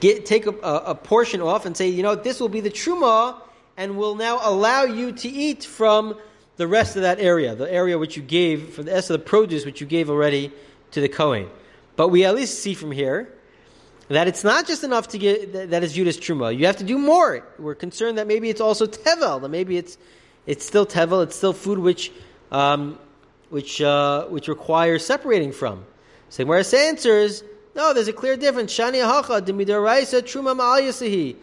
get 0.01 0.27
take 0.27 0.47
a, 0.47 0.51
a 0.51 0.95
portion 0.95 1.41
off, 1.41 1.67
and 1.67 1.77
say, 1.77 1.89
you 1.89 2.03
know, 2.03 2.15
this 2.15 2.41
will 2.41 2.49
be 2.49 2.61
the 2.61 2.71
truma, 2.71 3.41
and 3.77 3.97
will 3.97 4.15
now 4.15 4.41
allow 4.43 4.85
you 4.85 5.13
to 5.13 5.29
eat 5.29 5.65
from 5.65 6.17
the 6.57 6.67
rest 6.67 6.97
of 6.97 7.03
that 7.03 7.19
area, 7.19 7.55
the 7.55 7.73
area 7.73 7.99
which 7.99 8.17
you 8.17 8.23
gave 8.23 8.75
for 8.75 8.83
the 8.83 8.93
rest 8.93 9.11
of 9.11 9.19
the 9.19 9.25
produce 9.25 9.65
which 9.65 9.81
you 9.81 9.87
gave 9.87 10.09
already 10.09 10.53
to 10.93 11.01
the 11.01 11.09
Kohen. 11.09 11.49
But 11.97 12.09
we 12.09 12.25
at 12.25 12.35
least 12.35 12.61
see 12.61 12.75
from 12.75 12.93
here 12.93 13.34
that 14.09 14.29
it's 14.29 14.45
not 14.45 14.67
just 14.67 14.85
enough 14.85 15.09
to 15.09 15.19
get 15.19 15.71
that 15.71 15.83
is 15.83 15.95
viewed 15.95 16.09
as 16.09 16.19
truma. 16.19 16.57
You 16.57 16.67
have 16.67 16.77
to 16.77 16.85
do 16.85 16.99
more. 16.99 17.47
We're 17.59 17.75
concerned 17.75 18.19
that 18.19 18.27
maybe 18.27 18.51
it's 18.51 18.61
also 18.61 18.87
tevel, 18.87 19.41
that 19.41 19.49
maybe 19.49 19.77
it's 19.77 19.97
it's 20.47 20.65
still 20.65 20.87
tevel, 20.87 21.23
it's 21.23 21.37
still 21.37 21.53
food 21.53 21.79
which 21.79 22.13
um, 22.53 22.99
which 23.49 23.81
uh, 23.81 24.27
which 24.27 24.49
requires 24.49 25.05
separating 25.05 25.53
from. 25.53 25.85
So 26.29 26.45
Gemara 26.45 26.65
answers, 26.75 27.45
no, 27.77 27.95
there's 27.95 28.09
a 28.09 28.13
clear 28.13 28.37
difference. 28.37 28.77
Shani 28.77 29.03
hacha 29.05 29.41
demidaraisa 29.41 30.23
truma 30.23 30.57
ma'al 30.57 31.37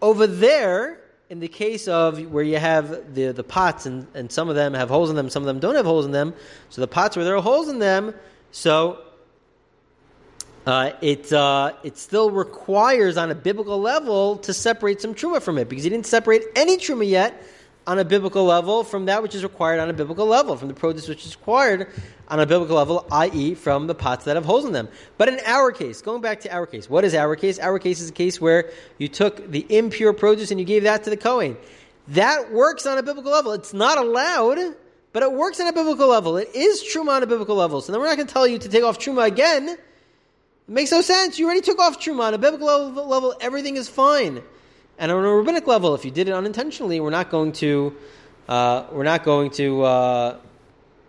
Over 0.00 0.26
there, 0.26 1.00
in 1.30 1.40
the 1.40 1.48
case 1.48 1.88
of 1.88 2.20
where 2.30 2.44
you 2.44 2.58
have 2.58 3.14
the, 3.14 3.32
the 3.32 3.44
pots 3.44 3.86
and, 3.86 4.06
and 4.14 4.30
some 4.30 4.48
of 4.48 4.54
them 4.54 4.74
have 4.74 4.88
holes 4.88 5.10
in 5.10 5.16
them, 5.16 5.30
some 5.30 5.42
of 5.42 5.46
them 5.46 5.60
don't 5.60 5.76
have 5.76 5.86
holes 5.86 6.04
in 6.04 6.12
them. 6.12 6.34
So 6.70 6.80
the 6.80 6.88
pots 6.88 7.16
where 7.16 7.24
there 7.24 7.36
are 7.36 7.42
holes 7.42 7.68
in 7.68 7.78
them, 7.78 8.14
so 8.50 8.98
uh, 10.66 10.92
it 11.00 11.32
uh, 11.32 11.72
it 11.82 11.98
still 11.98 12.30
requires 12.30 13.16
on 13.16 13.30
a 13.30 13.34
biblical 13.34 13.80
level 13.80 14.36
to 14.38 14.54
separate 14.54 15.00
some 15.00 15.14
truma 15.14 15.42
from 15.42 15.58
it 15.58 15.68
because 15.68 15.84
he 15.84 15.90
didn't 15.90 16.06
separate 16.06 16.44
any 16.54 16.76
truma 16.76 17.08
yet 17.08 17.42
on 17.86 17.98
a 17.98 18.04
biblical 18.04 18.44
level 18.44 18.84
from 18.84 19.06
that 19.06 19.22
which 19.22 19.34
is 19.34 19.42
required 19.42 19.80
on 19.80 19.90
a 19.90 19.92
biblical 19.92 20.26
level, 20.26 20.56
from 20.56 20.68
the 20.68 20.74
produce 20.74 21.08
which 21.08 21.26
is 21.26 21.36
required 21.36 21.88
on 22.28 22.38
a 22.38 22.46
biblical 22.46 22.76
level, 22.76 23.06
i.e., 23.10 23.54
from 23.54 23.88
the 23.88 23.94
pots 23.94 24.24
that 24.24 24.36
have 24.36 24.44
holes 24.44 24.64
in 24.64 24.72
them. 24.72 24.88
But 25.18 25.28
in 25.28 25.40
our 25.46 25.72
case, 25.72 26.00
going 26.00 26.22
back 26.22 26.40
to 26.42 26.54
our 26.54 26.66
case, 26.66 26.88
what 26.88 27.04
is 27.04 27.14
our 27.14 27.34
case? 27.34 27.58
Our 27.58 27.78
case 27.80 28.00
is 28.00 28.10
a 28.10 28.12
case 28.12 28.40
where 28.40 28.70
you 28.98 29.08
took 29.08 29.50
the 29.50 29.66
impure 29.68 30.12
produce 30.12 30.52
and 30.52 30.60
you 30.60 30.66
gave 30.66 30.84
that 30.84 31.02
to 31.04 31.10
the 31.10 31.16
Kohen. 31.16 31.56
That 32.08 32.52
works 32.52 32.86
on 32.86 32.98
a 32.98 33.02
biblical 33.02 33.32
level. 33.32 33.52
It's 33.52 33.74
not 33.74 33.98
allowed, 33.98 34.76
but 35.12 35.22
it 35.24 35.32
works 35.32 35.60
on 35.60 35.66
a 35.66 35.72
biblical 35.72 36.06
level. 36.06 36.36
It 36.36 36.50
is 36.54 36.82
truma 36.82 37.16
on 37.16 37.22
a 37.22 37.26
biblical 37.26 37.56
level. 37.56 37.80
So 37.80 37.92
then 37.92 38.00
we're 38.00 38.08
not 38.08 38.16
going 38.16 38.28
to 38.28 38.32
tell 38.32 38.46
you 38.46 38.58
to 38.58 38.68
take 38.68 38.84
off 38.84 38.98
truma 38.98 39.26
again. 39.26 39.76
It 40.68 40.72
makes 40.72 40.92
no 40.92 41.00
sense. 41.00 41.38
You 41.38 41.46
already 41.46 41.60
took 41.60 41.78
off 41.78 41.98
truma 41.98 42.20
on 42.20 42.34
a 42.34 42.38
biblical 42.38 42.66
level, 42.66 43.06
level 43.06 43.34
everything 43.40 43.76
is 43.76 43.88
fine. 43.88 44.42
And 44.98 45.10
on 45.10 45.24
a 45.24 45.34
rabbinic 45.34 45.66
level, 45.66 45.94
if 45.94 46.04
you 46.04 46.10
did 46.10 46.28
it 46.28 46.32
unintentionally, 46.32 47.00
we're 47.00 47.10
not 47.10 47.30
going 47.30 47.52
to, 47.52 47.96
uh, 48.48 48.84
we're 48.92 49.02
not 49.02 49.24
going 49.24 49.50
to, 49.52 49.82
uh, 49.82 50.36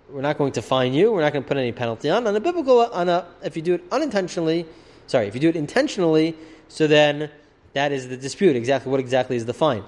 we're 0.09 0.21
not 0.21 0.37
going 0.37 0.53
to 0.53 0.61
fine 0.61 0.93
you. 0.93 1.11
We're 1.11 1.21
not 1.21 1.33
going 1.33 1.43
to 1.43 1.47
put 1.47 1.57
any 1.57 1.71
penalty 1.71 2.09
on. 2.09 2.25
On 2.25 2.35
a 2.35 2.39
biblical, 2.39 2.79
on 2.79 3.09
a, 3.09 3.27
if 3.43 3.55
you 3.55 3.61
do 3.61 3.75
it 3.75 3.83
unintentionally, 3.91 4.65
sorry, 5.07 5.27
if 5.27 5.35
you 5.35 5.41
do 5.41 5.49
it 5.49 5.55
intentionally, 5.55 6.35
so 6.67 6.87
then 6.87 7.29
that 7.73 7.91
is 7.91 8.07
the 8.07 8.17
dispute. 8.17 8.55
Exactly 8.55 8.89
what 8.89 8.99
exactly 8.99 9.35
is 9.35 9.45
the 9.45 9.53
fine? 9.53 9.83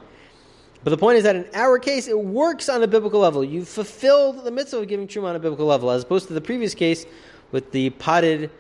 But 0.84 0.91
the 0.91 0.97
point 0.97 1.17
is 1.17 1.23
that 1.23 1.36
in 1.36 1.47
our 1.56 1.80
case, 1.80 2.08
it 2.08 2.19
works 2.19 2.69
on 2.69 2.84
a 2.84 2.88
biblical 2.88 3.19
level. 3.19 3.43
You've 3.43 3.67
fulfilled 3.67 4.43
the 4.43 4.51
mitzvah 4.51 4.78
of 4.78 4.88
giving 4.88 5.08
truma 5.08 5.30
on 5.30 5.36
a 5.36 5.39
biblical 5.39 5.65
level, 5.65 5.89
as 5.89 6.04
opposed 6.04 6.28
to 6.28 6.34
the 6.34 6.41
previous 6.41 6.75
case 6.75 7.08
with 7.51 7.71
the 7.71 7.89
potted, 7.89 8.51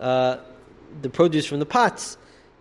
uh, 0.00 0.38
the 1.02 1.10
produce 1.10 1.46
from 1.46 1.58
the 1.58 1.66
pots 1.66 2.16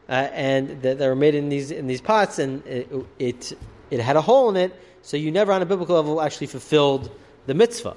uh, 0.09 0.29
and 0.33 0.81
that, 0.81 0.99
were 0.99 1.15
made 1.15 1.35
in 1.35 1.49
these 1.49 1.71
in 1.71 1.87
these 1.87 2.01
pots, 2.01 2.39
and 2.39 2.65
it, 2.67 2.89
it, 3.19 3.57
it 3.89 3.99
had 3.99 4.15
a 4.15 4.21
hole 4.21 4.49
in 4.49 4.55
it. 4.55 4.79
So 5.01 5.17
you 5.17 5.31
never, 5.31 5.51
on 5.51 5.61
a 5.61 5.65
biblical 5.65 5.95
level, 5.95 6.21
actually 6.21 6.47
fulfilled 6.47 7.11
the 7.45 7.53
mitzvah. 7.53 7.95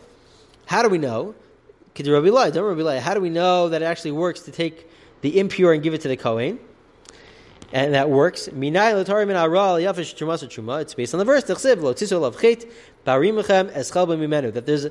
How 0.67 0.83
do 0.83 0.89
we 0.89 0.99
know? 0.99 1.35
How 1.95 3.15
do 3.15 3.21
we 3.21 3.31
know 3.31 3.69
that 3.71 3.83
it 3.83 3.85
actually 3.85 4.13
works 4.13 4.43
to 4.43 4.51
take 4.51 4.87
the 5.23 5.39
impure 5.39 5.73
and 5.73 5.83
give 5.83 5.95
it 5.95 6.03
to 6.03 6.09
the 6.09 6.17
kohen? 6.17 6.61
And 7.73 7.95
that 7.95 8.09
works. 8.09 8.47
It's 8.47 8.55
based 10.95 11.15
on 11.15 11.19
the 11.19 11.25
verse 11.25 11.45
that 11.45 11.59
there's 14.67 14.87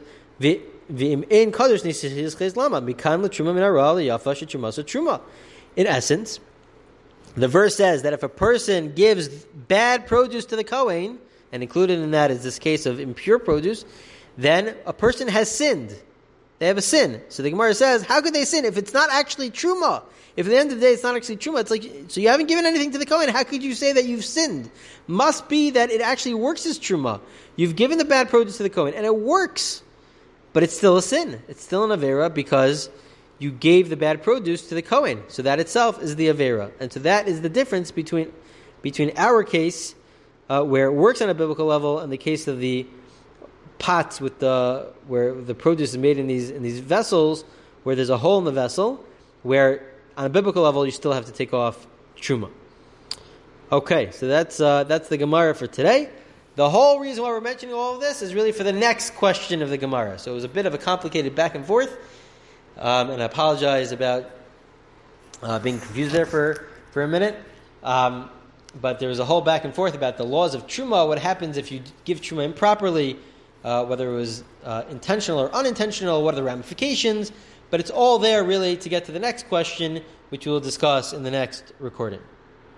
in 5.78 5.86
essence, 5.86 6.40
the 7.36 7.48
verse 7.48 7.76
says 7.76 8.02
that 8.04 8.14
if 8.14 8.24
a 8.24 8.30
person 8.30 8.94
gives 8.94 9.28
bad 9.28 10.08
produce 10.08 10.46
to 10.46 10.56
the 10.56 10.64
Kohen, 10.64 11.20
and 11.52 11.64
included 11.64 12.00
in 12.00 12.12
that 12.12 12.32
is 12.32 12.44
this 12.44 12.60
case 12.60 12.86
of 12.86 13.00
impure 13.00 13.40
produce, 13.40 13.86
then 14.38 14.76
a 14.86 14.94
person 14.94 15.28
has 15.28 15.50
sinned. 15.50 15.96
They 16.60 16.68
have 16.68 16.78
a 16.78 16.82
sin. 16.82 17.22
So 17.30 17.44
the 17.44 17.52
Gemara 17.52 17.76
says, 17.76 18.02
how 18.02 18.22
could 18.22 18.34
they 18.34 18.46
sin 18.46 18.66
if 18.66 18.78
it's 18.78 18.94
not 18.94 19.10
actually 19.12 19.52
truma? 19.52 20.04
If 20.36 20.46
at 20.46 20.50
the 20.50 20.58
end 20.58 20.72
of 20.72 20.80
the 20.80 20.86
day 20.86 20.94
it's 20.94 21.04
not 21.04 21.16
actually 21.16 21.38
truma, 21.38 21.62
it's 21.62 21.72
like, 21.72 21.84
so 22.10 22.22
you 22.22 22.30
haven't 22.30 22.48
given 22.48 22.66
anything 22.66 22.92
to 22.92 22.98
the 22.98 23.06
Kohen, 23.06 23.30
how 23.30 23.44
could 23.44 23.64
you 23.64 23.76
say 23.76 23.94
that 23.94 24.06
you've 24.06 24.26
sinned? 24.26 24.70
Must 25.08 25.48
be 25.50 25.72
that 25.72 25.92
it 25.92 26.02
actually 26.02 26.36
works 26.36 26.66
as 26.66 26.80
truma. 26.80 27.22
You've 27.56 27.76
given 27.76 27.98
the 27.98 28.06
bad 28.06 28.30
produce 28.30 28.58
to 28.58 28.64
the 28.64 28.70
Kohen, 28.70 28.94
and 28.94 29.06
it 29.06 29.16
works, 29.16 29.84
but 30.58 30.64
it's 30.64 30.76
still 30.76 30.98
a 30.98 31.04
sin. 31.04 31.40
It's 31.48 31.64
still 31.64 31.84
an 31.84 32.00
Avera 32.00 32.34
because 32.34 32.90
you 33.38 33.52
gave 33.52 33.90
the 33.90 33.96
bad 33.96 34.24
produce 34.24 34.68
to 34.70 34.74
the 34.74 34.82
Kohen. 34.82 35.22
So 35.28 35.44
that 35.44 35.60
itself 35.60 36.02
is 36.02 36.16
the 36.16 36.30
Avera. 36.30 36.72
And 36.80 36.92
so 36.92 37.00
that 37.02 37.28
is 37.28 37.42
the 37.42 37.50
difference 37.50 37.92
between, 37.92 38.34
between 38.82 39.12
our 39.18 39.44
case, 39.44 39.94
uh, 40.50 40.64
where 40.64 40.88
it 40.88 40.94
works 40.94 41.22
on 41.22 41.30
a 41.30 41.36
biblical 41.36 41.68
level, 41.68 42.00
and 42.00 42.12
the 42.12 42.18
case 42.18 42.48
of 42.48 42.60
the 42.60 42.88
pots 43.78 44.20
with 44.20 44.40
the, 44.40 44.92
where 45.06 45.36
the 45.36 45.54
produce 45.54 45.92
is 45.92 45.98
made 46.00 46.18
in 46.18 46.26
these, 46.26 46.50
in 46.50 46.64
these 46.64 46.80
vessels, 46.80 47.46
where 47.84 47.96
there's 47.96 48.10
a 48.10 48.18
hole 48.18 48.40
in 48.40 48.44
the 48.44 48.52
vessel, 48.52 49.06
where 49.44 49.88
on 50.18 50.26
a 50.26 50.30
biblical 50.30 50.64
level 50.64 50.88
you 50.88 50.92
still 50.92 51.14
have 51.14 51.26
to 51.28 51.32
take 51.32 51.54
off 51.54 51.86
truma. 52.18 52.50
Okay, 53.72 54.10
so 54.10 54.28
that's, 54.28 54.60
uh, 54.60 54.86
that's 54.86 55.08
the 55.08 55.18
Gemara 55.18 55.54
for 55.54 55.68
today. 55.68 56.10
The 56.58 56.72
whole 56.72 57.00
reason 57.00 57.22
why 57.22 57.30
we're 57.30 57.40
mentioning 57.40 57.76
all 57.76 57.94
of 57.94 58.02
this 58.02 58.24
is 58.24 58.34
really 58.34 58.52
for 58.52 58.64
the 58.64 58.74
next 58.74 59.12
question 59.12 59.62
of 59.62 59.70
the 59.70 59.78
Gemara. 59.78 60.18
So 60.18 60.32
it 60.32 60.34
was 60.34 60.44
a 60.44 60.50
bit 60.50 60.66
of 60.66 60.74
a 60.74 60.80
complicated 60.80 61.36
back 61.36 61.54
and 61.54 61.64
forth. 61.64 61.96
Um, 62.80 63.12
and 63.12 63.22
I 63.22 63.26
apologize 63.26 63.92
about 63.92 64.32
uh, 65.44 65.60
being 65.60 65.78
confused 65.80 66.16
there 66.16 66.26
for, 66.26 66.68
for 66.90 67.04
a 67.04 67.08
minute. 67.08 67.36
Um, 67.84 68.32
but 68.82 69.00
there 69.00 69.08
was 69.08 69.20
a 69.20 69.26
whole 69.26 69.42
back 69.42 69.66
and 69.66 69.76
forth 69.76 69.94
about 69.94 70.18
the 70.18 70.24
laws 70.24 70.56
of 70.56 70.66
truma. 70.66 71.08
What 71.08 71.20
happens 71.20 71.58
if 71.58 71.72
you 71.72 71.84
give 72.06 72.22
truma 72.22 72.46
improperly, 72.46 73.20
uh, 73.64 73.86
whether 73.86 74.10
it 74.10 74.16
was 74.16 74.44
uh, 74.64 74.82
intentional 74.90 75.40
or 75.40 75.54
unintentional? 75.54 76.24
What 76.24 76.34
are 76.34 76.38
the 76.38 76.44
ramifications? 76.44 77.32
But 77.70 77.82
it's 77.82 77.92
all 77.92 78.18
there 78.18 78.44
really 78.44 78.78
to 78.78 78.90
get 78.90 79.06
to 79.06 79.12
the 79.12 79.20
next 79.20 79.48
question, 79.48 80.02
which 80.30 80.48
we 80.48 80.52
will 80.52 80.60
discuss 80.60 81.14
in 81.14 81.22
the 81.22 81.30
next 81.30 81.72
recording. 81.78 82.22